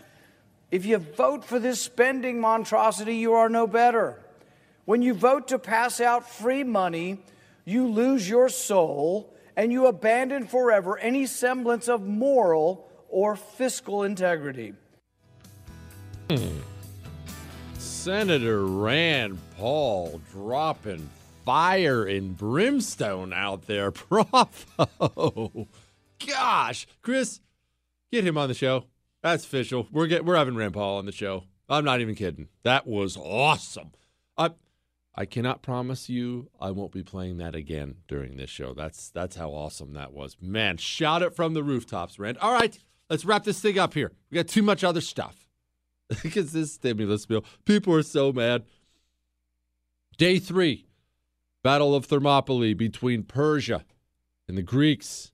[0.75, 4.19] if you vote for this spending monstrosity, you are no better.
[4.83, 7.19] When you vote to pass out free money,
[7.63, 14.73] you lose your soul and you abandon forever any semblance of moral or fiscal integrity.
[16.29, 16.57] Hmm.
[17.77, 21.09] Senator Rand Paul dropping
[21.45, 23.91] fire and brimstone out there.
[24.09, 25.67] Bravo.
[26.27, 26.85] Gosh.
[27.01, 27.39] Chris,
[28.11, 28.83] get him on the show.
[29.25, 29.87] That's official.
[29.91, 31.45] We're get, we're having Rand Paul on the show.
[31.67, 32.47] I'm not even kidding.
[32.61, 33.89] That was awesome.
[34.37, 34.51] I
[35.15, 38.75] I cannot promise you I won't be playing that again during this show.
[38.75, 40.37] That's that's how awesome that was.
[40.39, 42.37] Man, shout it from the rooftops, Rand.
[42.37, 42.77] All right,
[43.09, 44.11] let's wrap this thing up here.
[44.29, 45.49] We got too much other stuff.
[46.21, 48.63] because this stimulus bill, people are so mad.
[50.19, 50.85] Day three,
[51.63, 53.85] Battle of Thermopylae between Persia
[54.47, 55.31] and the Greeks.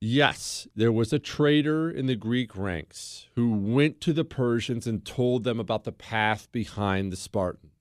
[0.00, 5.04] Yes, there was a traitor in the Greek ranks who went to the Persians and
[5.04, 7.72] told them about the path behind the Spartans.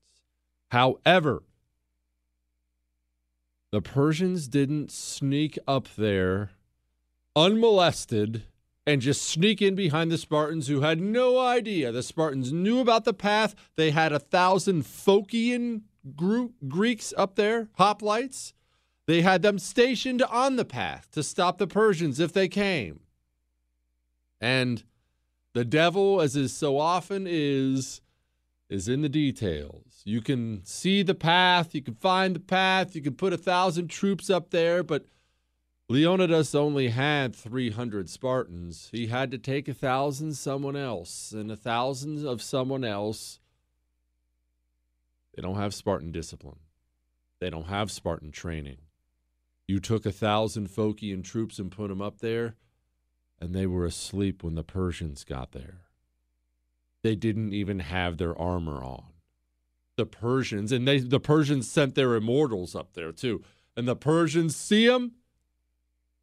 [0.72, 1.43] However,
[3.72, 6.51] the Persians didn't sneak up there
[7.36, 8.45] unmolested
[8.88, 11.91] and just sneak in behind the Spartans who had no idea.
[11.91, 13.53] The Spartans knew about the path.
[13.76, 15.82] They had a thousand Phocian
[16.68, 18.53] Greeks up there, hoplites.
[19.08, 22.99] They had them stationed on the path to stop the Persians if they came.
[24.41, 24.84] And
[25.53, 28.01] the devil, as is so often is,
[28.70, 30.01] is in the details.
[30.03, 33.88] You can see the path, you can find the path, you can put a thousand
[33.88, 35.05] troops up there, but
[35.89, 38.89] Leonidas only had 300 Spartans.
[38.91, 43.39] He had to take a thousand someone else, and a thousand of someone else.
[45.34, 46.60] They don't have Spartan discipline.
[47.39, 48.80] They don't have Spartan training.
[49.68, 52.55] You took a thousand Phocian troops and put them up there,
[53.39, 55.82] and they were asleep when the Persians got there.
[57.03, 59.03] They didn't even have their armor on.
[59.97, 63.43] The Persians, and they the Persians sent their immortals up there too.
[63.76, 65.13] And the Persians see them.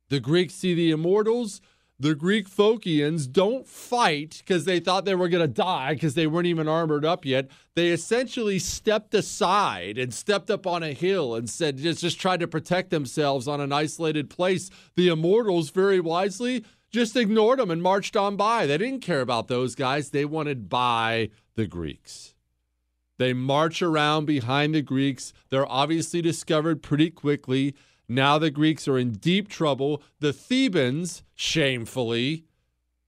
[0.09, 1.61] The Greeks see the immortals.
[2.01, 6.27] The Greek Phocians don't fight because they thought they were going to die because they
[6.27, 7.49] weren't even armored up yet.
[7.77, 12.41] They essentially stepped aside and stepped up on a hill and said, just, just tried
[12.41, 14.71] to protect themselves on an isolated place.
[14.97, 18.67] The immortals, very wisely, just ignored them and marched on by.
[18.67, 20.11] They didn't care about those guys.
[20.11, 22.35] They wanted by the Greeks.
[23.19, 25.33] They march around behind the Greeks.
[25.49, 27.77] They're obviously discovered pretty quickly.
[28.09, 30.03] Now the Greeks are in deep trouble.
[30.21, 32.45] The Thebans, shamefully,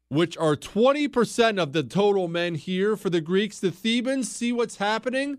[0.09, 4.77] which are 20% of the total men here for the Greeks, the Thebans see what's
[4.77, 5.39] happening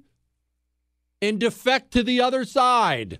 [1.21, 3.19] and defect to the other side.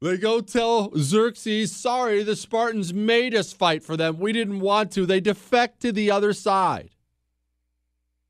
[0.00, 4.18] They go tell Xerxes, sorry, the Spartans made us fight for them.
[4.18, 5.06] We didn't want to.
[5.06, 6.90] They defect to the other side.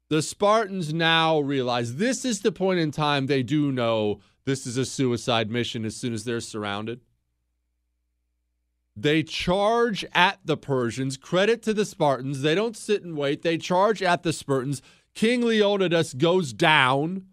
[0.09, 4.77] The Spartans now realize this is the point in time they do know this is
[4.77, 7.01] a suicide mission as soon as they're surrounded.
[8.97, 11.17] They charge at the Persians.
[11.17, 12.43] Credit to the Spartans.
[12.43, 13.43] They don't sit and wait.
[13.43, 14.81] They charge at the Spartans.
[15.15, 17.27] King Leonidas goes down.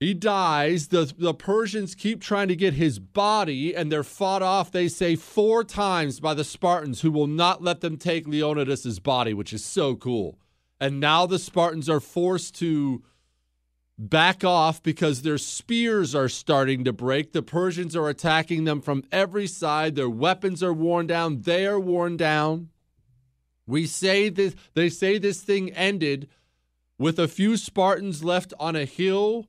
[0.00, 0.88] He dies.
[0.88, 5.14] The, the Persians keep trying to get his body, and they're fought off, they say,
[5.14, 9.64] four times by the Spartans, who will not let them take Leonidas's body, which is
[9.64, 10.38] so cool.
[10.80, 13.02] And now the Spartans are forced to
[13.98, 17.32] back off because their spears are starting to break.
[17.32, 19.96] The Persians are attacking them from every side.
[19.96, 21.42] Their weapons are worn down.
[21.42, 22.68] They are worn down.
[23.66, 26.28] We say this they say this thing ended
[26.98, 29.46] with a few Spartans left on a hill,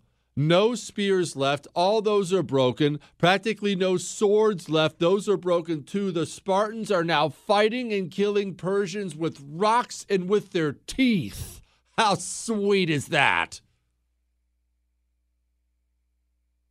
[0.48, 1.68] no spears left.
[1.76, 3.00] All those are broken.
[3.18, 5.00] Practically no swords left.
[5.00, 6.12] Those are broken too.
[6.12, 11.62] The Spartans are now fighting and killing Persians with rocks and with their teeth.
[11.98, 13.62] How sweet is that?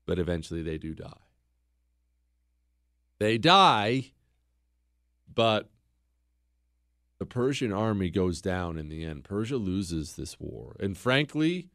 [0.09, 1.21] but eventually they do die.
[3.19, 4.13] They die,
[5.33, 5.69] but
[7.19, 9.25] the Persian army goes down in the end.
[9.25, 10.77] Persia loses this war.
[10.81, 11.69] And frankly,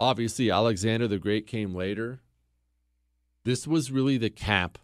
[0.00, 2.20] obviously, Alexander the Great came later.
[3.44, 4.78] This was really the cap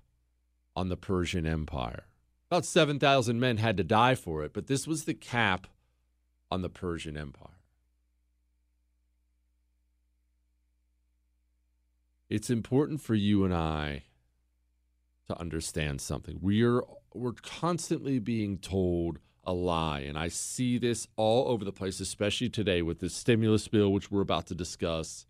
[0.76, 2.04] on the Persian Empire.
[2.50, 5.66] About 7,000 men had to die for it, but this was the cap
[6.50, 7.56] on the Persian Empire.
[12.28, 14.04] it's important for you and I
[15.28, 16.38] to understand something.
[16.40, 16.82] We're
[17.14, 22.48] we're constantly being told a lie, and I see this all over the place, especially
[22.48, 25.26] today with this stimulus bill, which we're about to discuss.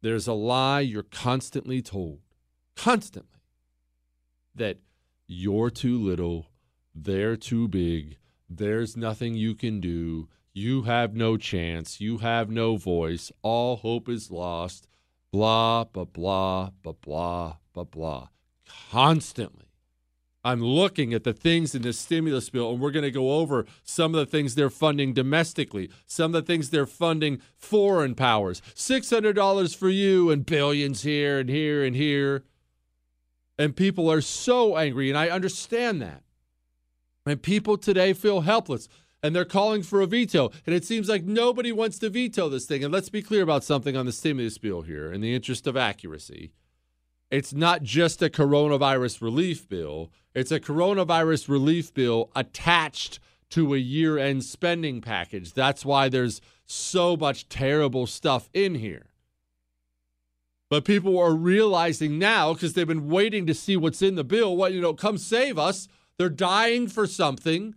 [0.00, 2.20] There's a lie you're constantly told,
[2.76, 3.40] constantly,
[4.54, 4.78] that
[5.26, 6.46] you're too little,
[6.94, 8.18] they're too big,
[8.48, 14.08] there's nothing you can do, you have no chance, you have no voice, all hope
[14.08, 14.86] is lost
[15.34, 16.70] blah, blah, blah,
[17.02, 18.28] blah, blah, blah.
[18.92, 19.66] Constantly.
[20.44, 23.64] I'm looking at the things in this stimulus bill, and we're going to go over
[23.82, 28.60] some of the things they're funding domestically, some of the things they're funding foreign powers.
[28.74, 32.44] $600 for you, and billions here and here and here.
[33.58, 36.22] And people are so angry, and I understand that.
[37.24, 38.88] And people today feel helpless
[39.22, 40.50] and they're calling for a veto.
[40.66, 42.84] And it seems like nobody wants to veto this thing.
[42.84, 45.78] And let's be clear about something on the stimulus bill here in the interest of
[45.78, 46.52] accuracy.
[47.30, 53.18] It's not just a coronavirus relief bill, it's a coronavirus relief bill attached
[53.50, 55.52] to a year end spending package.
[55.52, 59.06] That's why there's so much terrible stuff in here.
[60.70, 64.56] But people are realizing now because they've been waiting to see what's in the bill.
[64.56, 65.86] What, you know, come save us.
[66.18, 67.76] They're dying for something.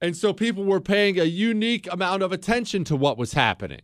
[0.00, 3.82] And so people were paying a unique amount of attention to what was happening.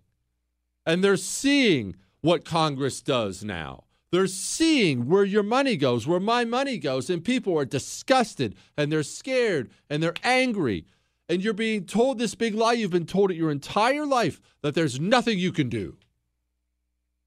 [0.85, 3.86] And they're seeing what Congress does now.
[4.17, 8.91] They're seeing where your money goes, where my money goes, and people are disgusted and
[8.91, 10.87] they're scared and they're angry.
[11.29, 14.75] And you're being told this big lie you've been told it your entire life that
[14.75, 15.99] there's nothing you can do.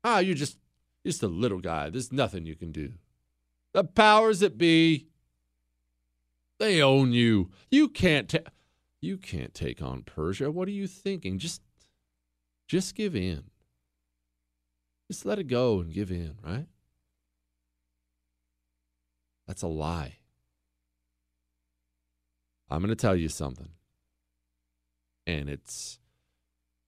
[0.03, 0.57] Ah, you just
[1.05, 1.91] Just a little guy.
[1.91, 2.93] There's nothing you can do.
[3.73, 5.05] The powers that be,
[6.57, 7.51] they own you.
[7.69, 8.51] You can't ta-
[8.99, 10.49] you can't take on Persia.
[10.49, 11.37] What are you thinking?
[11.37, 11.61] Just
[12.67, 13.43] just give in.
[15.07, 16.65] Just let it go and give in, right?
[19.49, 20.19] That's a lie.
[22.69, 23.69] I'm going to tell you something.
[25.25, 25.97] And it's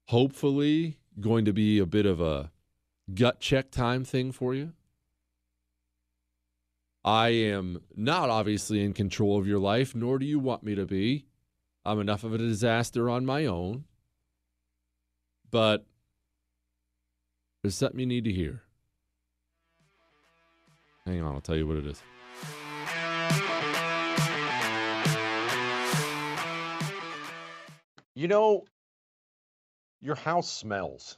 [0.09, 2.51] hopefully going to be a bit of a
[3.15, 4.73] gut check time thing for you.
[7.03, 10.85] I am not obviously in control of your life, nor do you want me to
[10.85, 11.25] be.
[11.83, 13.85] I'm enough of a disaster on my own.
[15.49, 15.83] But
[17.63, 18.61] there's something you need to hear.
[21.07, 22.03] Hang on, I'll tell you what it is.
[28.15, 28.65] You know,
[30.01, 31.17] your house smells.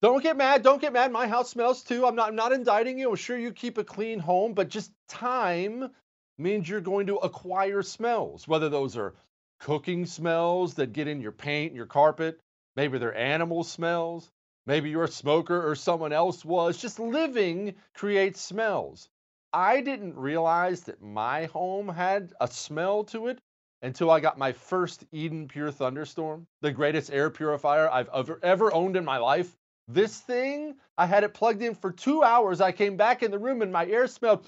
[0.00, 0.62] Don't get mad.
[0.62, 1.12] Don't get mad.
[1.12, 2.06] My house smells too.
[2.06, 3.10] I'm not I'm not indicting you.
[3.10, 5.90] I'm sure you keep a clean home, but just time
[6.38, 9.14] means you're going to acquire smells, whether those are
[9.58, 12.40] cooking smells that get in your paint, your carpet,
[12.76, 14.30] maybe they're animal smells,
[14.66, 16.78] maybe you're a smoker or someone else was.
[16.78, 19.10] Just living creates smells.
[19.52, 23.38] I didn't realize that my home had a smell to it
[23.82, 28.72] until I got my first Eden Pure Thunderstorm, the greatest air purifier I've ever, ever
[28.72, 29.56] owned in my life.
[29.88, 32.60] This thing, I had it plugged in for two hours.
[32.60, 34.46] I came back in the room and my air smelled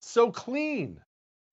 [0.00, 1.00] so clean.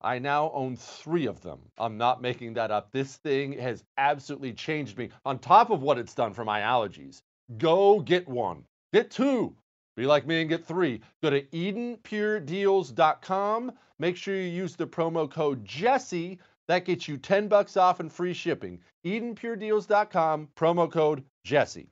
[0.02, 1.60] I now own three of them.
[1.78, 2.92] I'm not making that up.
[2.92, 7.22] This thing has absolutely changed me on top of what it's done for my allergies.
[7.58, 9.56] Go get one, get two.
[9.96, 11.02] Be like me and get three.
[11.24, 13.72] Go to EdenPureDeals.com.
[13.98, 16.38] Make sure you use the promo code Jesse.
[16.68, 18.80] That gets you 10 bucks off and free shipping.
[19.06, 21.92] EdenPureDeals.com, promo code Jesse.